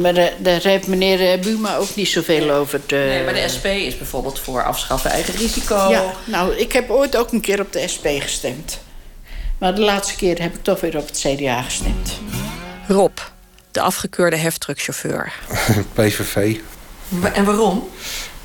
Maar 0.00 0.14
eh, 0.16 0.26
daar 0.38 0.60
heeft 0.62 0.86
meneer 0.86 1.38
Buma 1.38 1.76
ook 1.76 1.94
niet 1.96 2.08
zoveel 2.08 2.50
over 2.50 2.86
te... 2.86 2.94
Nee, 2.94 3.24
maar 3.24 3.34
de 3.34 3.48
SP 3.54 3.66
is 3.66 3.98
bijvoorbeeld 3.98 4.38
voor 4.38 4.64
afschaffen 4.64 5.10
eigen 5.10 5.34
risico. 5.34 5.90
Ja, 5.90 6.04
nou, 6.24 6.54
ik 6.56 6.72
heb 6.72 6.90
ooit 6.90 7.16
ook 7.16 7.32
een 7.32 7.40
keer 7.40 7.60
op 7.60 7.72
de 7.72 7.88
SP 7.94 8.06
gestemd. 8.18 8.80
Maar 9.58 9.74
de 9.74 9.80
laatste 9.80 10.16
keer 10.16 10.40
heb 10.42 10.54
ik 10.54 10.62
toch 10.62 10.80
weer 10.80 10.96
op 10.96 11.06
het 11.06 11.18
CDA 11.26 11.62
gestemd. 11.62 12.12
Rob, 12.88 13.18
de 13.70 13.80
afgekeurde 13.80 14.36
heftruckchauffeur. 14.36 15.32
PVV. 15.94 16.56
En 17.32 17.44
waarom? 17.44 17.88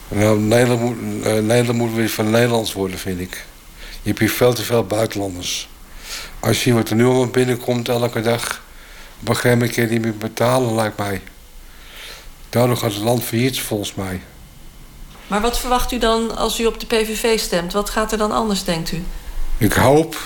Nou, 0.07 0.39
Nederland 0.39 0.81
moet, 0.81 1.23
Nederland 1.23 1.73
moet 1.73 1.93
weer 1.93 2.09
van 2.09 2.29
Nederlands 2.29 2.73
worden, 2.73 2.97
vind 2.97 3.19
ik. 3.19 3.45
Je 4.01 4.09
hebt 4.09 4.19
hier 4.19 4.29
veel 4.31 4.53
te 4.53 4.63
veel 4.63 4.83
buitenlanders. 4.83 5.69
Als 6.39 6.57
je 6.57 6.63
hier 6.63 6.73
wat 6.73 6.89
er 6.89 6.95
nu 6.95 7.05
allemaal 7.05 7.27
binnenkomt 7.27 7.89
elke 7.89 8.21
dag... 8.21 8.61
op 9.21 9.29
een 9.29 9.35
gegeven 9.35 9.57
moment 9.57 9.75
je 9.75 9.81
niet 9.81 10.01
meer 10.01 10.17
betalen, 10.17 10.75
lijkt 10.75 10.97
mij. 10.97 11.21
Daardoor 12.49 12.77
gaat 12.77 12.93
het 12.93 13.03
land 13.03 13.23
failliet, 13.23 13.59
volgens 13.59 13.93
mij. 13.93 14.21
Maar 15.27 15.41
wat 15.41 15.59
verwacht 15.59 15.91
u 15.91 15.97
dan 15.97 16.37
als 16.37 16.59
u 16.59 16.65
op 16.65 16.79
de 16.79 16.85
PVV 16.85 17.39
stemt? 17.39 17.73
Wat 17.73 17.89
gaat 17.89 18.11
er 18.11 18.17
dan 18.17 18.31
anders, 18.31 18.63
denkt 18.63 18.91
u? 18.91 19.03
Ik 19.57 19.73
hoop... 19.73 20.17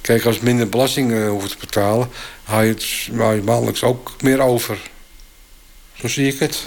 Kijk, 0.00 0.24
als 0.24 0.38
minder 0.38 0.68
belasting 0.68 1.12
eh, 1.12 1.28
hoeft 1.28 1.50
te 1.50 1.56
betalen... 1.60 2.10
haal 2.42 2.62
je 2.62 2.72
het 2.72 3.44
maandelijks 3.44 3.82
ook 3.82 4.12
meer 4.20 4.40
over. 4.40 4.78
Zo 5.94 6.08
zie 6.08 6.32
ik 6.32 6.38
het. 6.38 6.66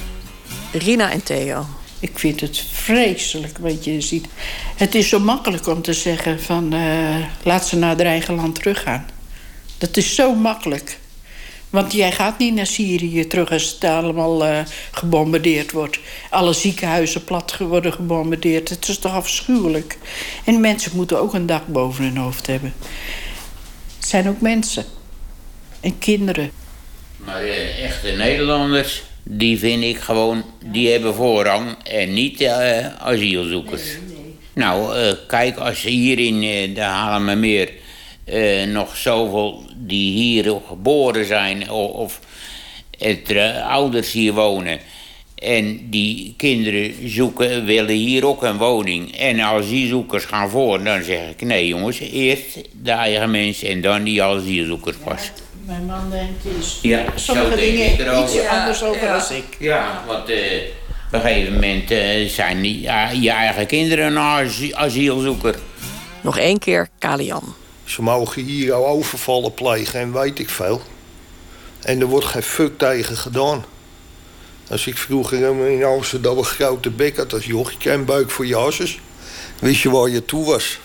Rina 0.72 1.12
en 1.12 1.24
Theo. 1.24 1.66
Ik 2.00 2.20
vind 2.20 2.42
het 2.42 2.64
vreselijk 2.72 3.58
wat 3.58 3.84
je 3.86 4.02
ziet. 4.02 4.26
Het 4.76 4.96
is 4.96 5.10
zo 5.10 5.20
makkelijk 5.20 5.68
om 5.68 5.82
te 5.82 5.94
zeggen 5.94 6.42
van... 6.42 6.74
eh, 6.74 7.16
laat 7.44 7.68
ze 7.68 7.76
naar 7.76 7.96
haar 7.96 8.06
eigen 8.06 8.36
land 8.36 8.56
teruggaan. 8.56 9.06
Dat 9.78 9.98
is 9.98 10.16
zo 10.16 10.36
makkelijk. 10.36 11.00
Want 11.70 11.94
jij 11.94 12.12
gaat 12.12 12.38
niet 12.38 12.54
naar 12.54 12.66
Syrië 12.66 13.28
terug 13.28 13.52
als 13.52 13.72
het 13.72 13.84
allemaal 13.84 14.46
eh, 14.46 14.60
gebombardeerd 14.92 15.72
wordt. 15.72 16.00
Alle 16.30 16.54
ziekenhuizen 16.54 17.24
plat 17.24 17.58
worden 17.58 17.94
gebombardeerd. 17.94 18.70
Het 18.70 18.88
is 18.88 19.00
toch 19.00 19.14
afschuwelijk. 19.14 19.98
En 20.46 20.62
mensen 20.62 20.92
moeten 20.96 21.20
ook 21.20 21.34
een 21.34 21.46
dak 21.46 21.68
boven 21.68 22.04
hun 22.04 22.18
hoofd 22.18 22.48
hebben. 22.48 22.74
Het 23.98 24.08
zijn 24.08 24.30
ook 24.30 24.42
mensen. 24.42 24.86
En 25.80 25.98
kinderen. 26.00 26.52
Maar 27.18 27.42
eh, 27.42 27.84
echte 27.84 28.08
Nederlanders, 28.12 29.04
die 29.30 29.58
vind 29.58 29.84
ik 29.84 29.98
gewoon, 29.98 30.44
die 30.66 30.90
hebben 30.90 31.14
voorrang 31.14 31.76
en 31.84 32.14
niet 32.14 32.42
eh, 32.42 32.96
asielzoekers. 32.96 33.98
Nou, 34.54 34.96
eh, 34.96 35.14
kijk, 35.28 35.58
als 35.58 35.82
hier 35.82 36.20
in 36.20 36.44
eh, 36.44 36.76
de 36.76 36.82
Haarlemmermeer 36.82 37.72
eh 38.26 38.68
nog 38.68 38.98
zoveel 38.98 39.64
die 39.76 40.12
hier 40.12 40.54
geboren 40.68 41.26
zijn 41.26 41.72
of, 41.72 41.92
of 41.92 42.20
het, 42.98 43.36
ouders 43.68 44.12
hier 44.12 44.34
wonen 44.34 44.80
en 45.36 45.90
die 45.90 46.34
kinderen 46.38 47.10
zoeken, 47.10 47.66
willen 47.66 47.96
hier 47.96 48.26
ook 48.26 48.44
een 48.44 48.58
woning. 48.58 49.18
En 49.18 49.42
asielzoekers 49.42 50.26
gaan 50.26 50.50
voor, 50.50 50.84
dan 50.84 51.04
zeg 51.04 51.30
ik 51.30 51.42
nee 51.42 51.68
jongens, 51.68 52.00
eerst 52.00 52.60
de 52.84 52.92
eigen 52.92 53.32
mensen 53.32 53.70
en 53.70 53.82
dan 53.82 54.04
die 54.04 54.24
asielzoekers 54.24 54.98
pas. 54.98 55.32
Mijn 55.68 55.86
man 55.86 56.10
denkt 56.10 56.46
is 56.60 56.80
Ja, 56.82 57.06
sommige 57.16 57.50
zo 57.50 57.56
denk 57.56 57.98
dingen 57.98 58.24
iets 58.24 58.48
anders 58.48 58.84
over 58.84 59.04
ja. 59.04 59.16
als 59.16 59.32
ik. 59.32 59.44
Ja, 59.60 60.04
want 60.08 60.30
eh, 60.30 60.62
op 61.06 61.14
een 61.14 61.22
gegeven 61.22 61.54
moment 61.54 61.92
eh, 61.92 62.30
zijn 62.30 62.62
die, 62.62 62.82
je 63.22 63.30
eigen 63.30 63.68
kinderen 63.68 64.06
een 64.06 64.18
asi- 64.18 64.74
asielzoeker. 64.74 65.56
Nog 66.22 66.38
één 66.38 66.60
keer 66.60 66.88
Kalian. 67.00 67.56
Ze 67.84 68.02
mogen 68.02 68.44
hier 68.44 68.74
al 68.74 68.88
overvallen 68.88 69.54
plegen 69.54 70.00
en 70.00 70.14
weet 70.14 70.40
ik 70.40 70.50
veel. 70.50 70.82
En 71.82 72.00
er 72.02 72.08
wordt 72.08 72.26
geen 72.26 72.44
fuck 72.44 72.78
tegen 72.78 73.18
gedaan. 73.18 73.66
Als 74.70 74.88
ik 74.88 74.98
vroeger 74.98 75.70
in 75.72 75.84
Amsterdam 75.84 76.38
een 76.38 76.44
grote 76.44 76.90
bek 76.90 77.18
had 77.18 77.34
als 77.34 77.46
jochie 77.46 77.92
en 77.92 78.06
buik 78.06 78.30
voor 78.30 78.46
je 78.46 78.56
hasses... 78.56 79.00
wist 79.60 79.82
je 79.82 79.90
waar 79.90 80.10
je 80.10 80.26
toe 80.26 80.46
was. 80.46 80.80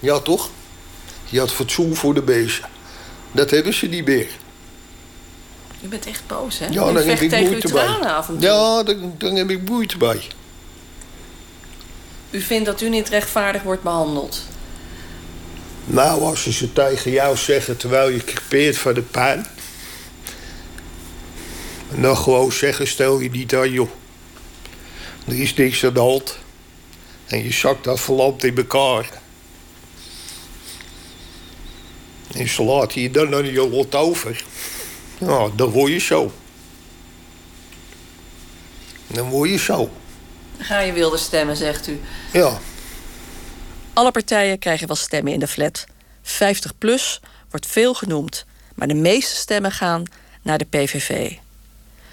Ja, 0.00 0.18
toch? 0.18 0.50
Je 1.28 1.38
had 1.38 1.52
fatsoen 1.52 1.94
voor 1.96 2.14
de 2.14 2.22
beesten. 2.22 2.74
Dat 3.32 3.50
hebben 3.50 3.74
ze 3.74 3.86
niet 3.86 4.06
meer. 4.06 4.28
U 5.82 5.88
bent 5.88 6.06
echt 6.06 6.22
boos, 6.26 6.58
hè? 6.58 6.66
Ja, 6.66 6.90
u 6.90 6.92
daar 6.92 7.04
heb 7.04 7.20
ik 7.20 7.40
moeite 7.40 7.72
bij. 7.72 7.86
Ja, 8.38 8.82
daar, 8.82 8.96
daar 9.18 9.32
heb 9.32 9.50
ik 9.50 9.68
moeite 9.68 9.96
bij. 9.96 10.20
U 12.30 12.40
vindt 12.40 12.66
dat 12.66 12.80
u 12.80 12.88
niet 12.88 13.08
rechtvaardig 13.08 13.62
wordt 13.62 13.82
behandeld. 13.82 14.42
Nou, 15.84 16.22
als 16.22 16.42
ze 16.42 16.52
ze 16.52 16.72
tegen 16.72 17.10
jou 17.10 17.36
zeggen 17.36 17.76
terwijl 17.76 18.08
je 18.08 18.24
crepeert 18.24 18.78
van 18.78 18.94
de 18.94 19.02
pijn... 19.02 19.46
en 21.94 22.02
dan 22.02 22.16
gewoon 22.16 22.52
zeggen, 22.52 22.86
stel 22.86 23.20
je 23.20 23.30
niet 23.30 23.54
aan, 23.54 23.70
joh. 23.70 23.90
Er 25.26 25.40
is 25.40 25.54
niks 25.54 25.84
aan 25.84 25.94
de 25.94 26.00
hand. 26.00 26.38
En 27.26 27.44
je 27.44 27.52
zakt 27.52 27.84
dat 27.84 28.00
verlamd 28.00 28.44
in 28.44 28.56
elkaar. 28.56 29.10
En 32.38 32.48
ze 32.48 32.62
laten 32.62 33.00
je 33.00 33.10
dan 33.10 33.34
aan 33.34 33.52
je 33.52 33.68
lot 33.68 33.94
over. 33.94 34.44
Ja, 35.18 35.48
dan 35.56 35.70
word 35.70 35.92
je 35.92 35.98
zo. 35.98 36.32
Dan 39.06 39.28
word 39.28 39.50
je 39.50 39.58
zo. 39.58 39.90
Ga 40.58 40.80
je 40.80 40.92
wilde 40.92 41.16
stemmen, 41.16 41.56
zegt 41.56 41.86
u. 41.86 42.00
Ja. 42.32 42.58
Alle 43.92 44.10
partijen 44.10 44.58
krijgen 44.58 44.86
wel 44.86 44.96
stemmen 44.96 45.32
in 45.32 45.38
de 45.38 45.46
flat. 45.46 45.84
50 46.22 46.78
plus 46.78 47.20
wordt 47.50 47.66
veel 47.66 47.94
genoemd, 47.94 48.44
maar 48.74 48.88
de 48.88 48.94
meeste 48.94 49.36
stemmen 49.36 49.72
gaan 49.72 50.02
naar 50.42 50.58
de 50.58 50.64
PVV. 50.64 51.32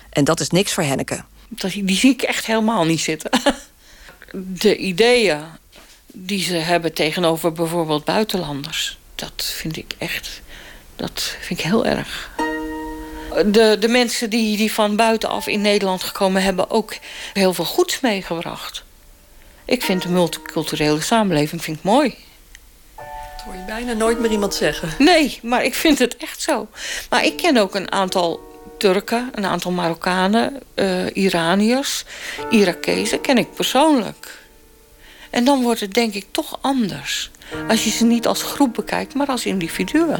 En 0.09 0.23
dat 0.23 0.39
is 0.39 0.49
niks 0.49 0.73
voor 0.73 0.83
Henneke. 0.83 1.23
Dat, 1.47 1.71
die 1.71 1.97
zie 1.97 2.11
ik 2.11 2.21
echt 2.21 2.45
helemaal 2.45 2.85
niet 2.85 3.01
zitten. 3.01 3.31
De 4.35 4.77
ideeën 4.77 5.41
die 6.13 6.43
ze 6.43 6.53
hebben 6.53 6.93
tegenover 6.93 7.51
bijvoorbeeld 7.51 8.05
buitenlanders, 8.05 8.97
dat 9.23 9.45
vind 9.45 9.77
ik 9.77 9.95
echt, 9.97 10.41
dat 10.95 11.35
vind 11.39 11.59
ik 11.59 11.65
heel 11.65 11.85
erg. 11.85 12.31
De, 13.45 13.77
de 13.79 13.87
mensen 13.87 14.29
die, 14.29 14.57
die 14.57 14.71
van 14.71 14.95
buitenaf 14.95 15.47
in 15.47 15.61
Nederland 15.61 16.03
gekomen 16.03 16.43
hebben 16.43 16.69
ook 16.69 16.95
heel 17.33 17.53
veel 17.53 17.65
goeds 17.65 17.99
meegebracht. 17.99 18.83
Ik 19.65 19.83
vind 19.83 20.01
de 20.01 20.09
multiculturele 20.09 21.01
samenleving 21.01 21.63
vind 21.63 21.77
ik 21.77 21.83
mooi. 21.83 22.15
Dat 22.95 23.45
hoor 23.45 23.55
je 23.55 23.63
bijna 23.65 23.93
nooit 23.93 24.19
meer 24.19 24.31
iemand 24.31 24.55
zeggen. 24.55 24.89
Nee, 24.97 25.39
maar 25.41 25.63
ik 25.63 25.73
vind 25.73 25.99
het 25.99 26.17
echt 26.17 26.41
zo. 26.41 26.67
Maar 27.09 27.25
ik 27.25 27.37
ken 27.37 27.57
ook 27.57 27.75
een 27.75 27.91
aantal 27.91 28.51
Turken, 28.77 29.29
een 29.35 29.45
aantal 29.45 29.71
Marokkanen, 29.71 30.61
eh, 30.73 31.15
Iraniërs, 31.15 32.03
Irakezen, 32.49 33.21
ken 33.21 33.37
ik 33.37 33.53
persoonlijk. 33.53 34.41
En 35.29 35.45
dan 35.45 35.61
wordt 35.61 35.79
het 35.79 35.93
denk 35.93 36.13
ik 36.13 36.25
toch 36.31 36.57
anders. 36.61 37.31
Als 37.67 37.83
je 37.83 37.89
ze 37.89 38.05
niet 38.05 38.27
als 38.27 38.43
groep 38.43 38.73
bekijkt, 38.73 39.13
maar 39.13 39.27
als 39.27 39.45
individuen. 39.45 40.19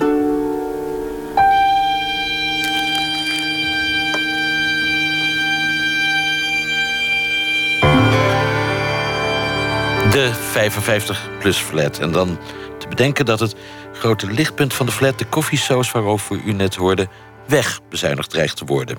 De 10.12 10.32
55-plus 10.32 11.58
flat. 11.58 12.00
En 12.00 12.12
dan 12.12 12.38
te 12.78 12.88
bedenken 12.88 13.26
dat 13.26 13.40
het 13.40 13.56
grote 13.94 14.32
lichtpunt 14.32 14.74
van 14.74 14.86
de 14.86 14.92
flat... 14.92 15.20
de 15.20 15.26
koffiesaus 15.26 15.92
waarover 15.92 16.42
u 16.46 16.54
net 16.54 16.76
hoorde... 16.76 17.08
wegbezuinigd 17.48 18.30
dreigt 18.30 18.58
te 18.58 18.66
worden. 18.66 18.98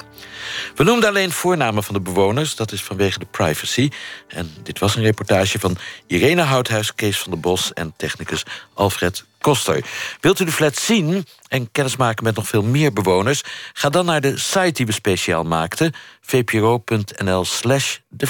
We 0.74 0.84
noemden 0.84 1.09
alleen 1.09 1.32
voornamen 1.32 1.82
van 1.82 1.95
de 1.95 2.01
bewoners. 2.01 2.57
Dat 2.57 2.72
is 2.72 2.82
vanwege 2.82 3.18
de 3.18 3.26
privacy. 3.30 3.90
En 4.28 4.53
dit 4.62 4.78
was 4.78 4.97
een 4.97 5.03
reportage 5.03 5.59
van 5.59 5.76
Irene 6.07 6.42
Houthuis... 6.42 6.95
Kees 6.95 7.18
van 7.18 7.30
der 7.30 7.40
Bos 7.40 7.72
en 7.72 7.95
technicus 7.97 8.45
Alfred 8.74 9.24
Koster. 9.40 9.84
Wilt 10.20 10.40
u 10.40 10.45
de 10.45 10.53
flat 10.53 10.76
zien 10.76 11.26
en 11.49 11.70
kennismaken 11.72 12.24
met 12.24 12.34
nog 12.34 12.49
veel 12.49 12.62
meer 12.62 12.92
bewoners... 12.92 13.42
ga 13.72 13.88
dan 13.88 14.05
naar 14.05 14.20
de 14.20 14.38
site 14.38 14.72
die 14.72 14.86
we 14.86 14.92
speciaal 14.92 15.45
maakten... 15.45 15.92
vpro.nl 16.20 17.45
slash 17.45 17.97
de. 18.09 18.26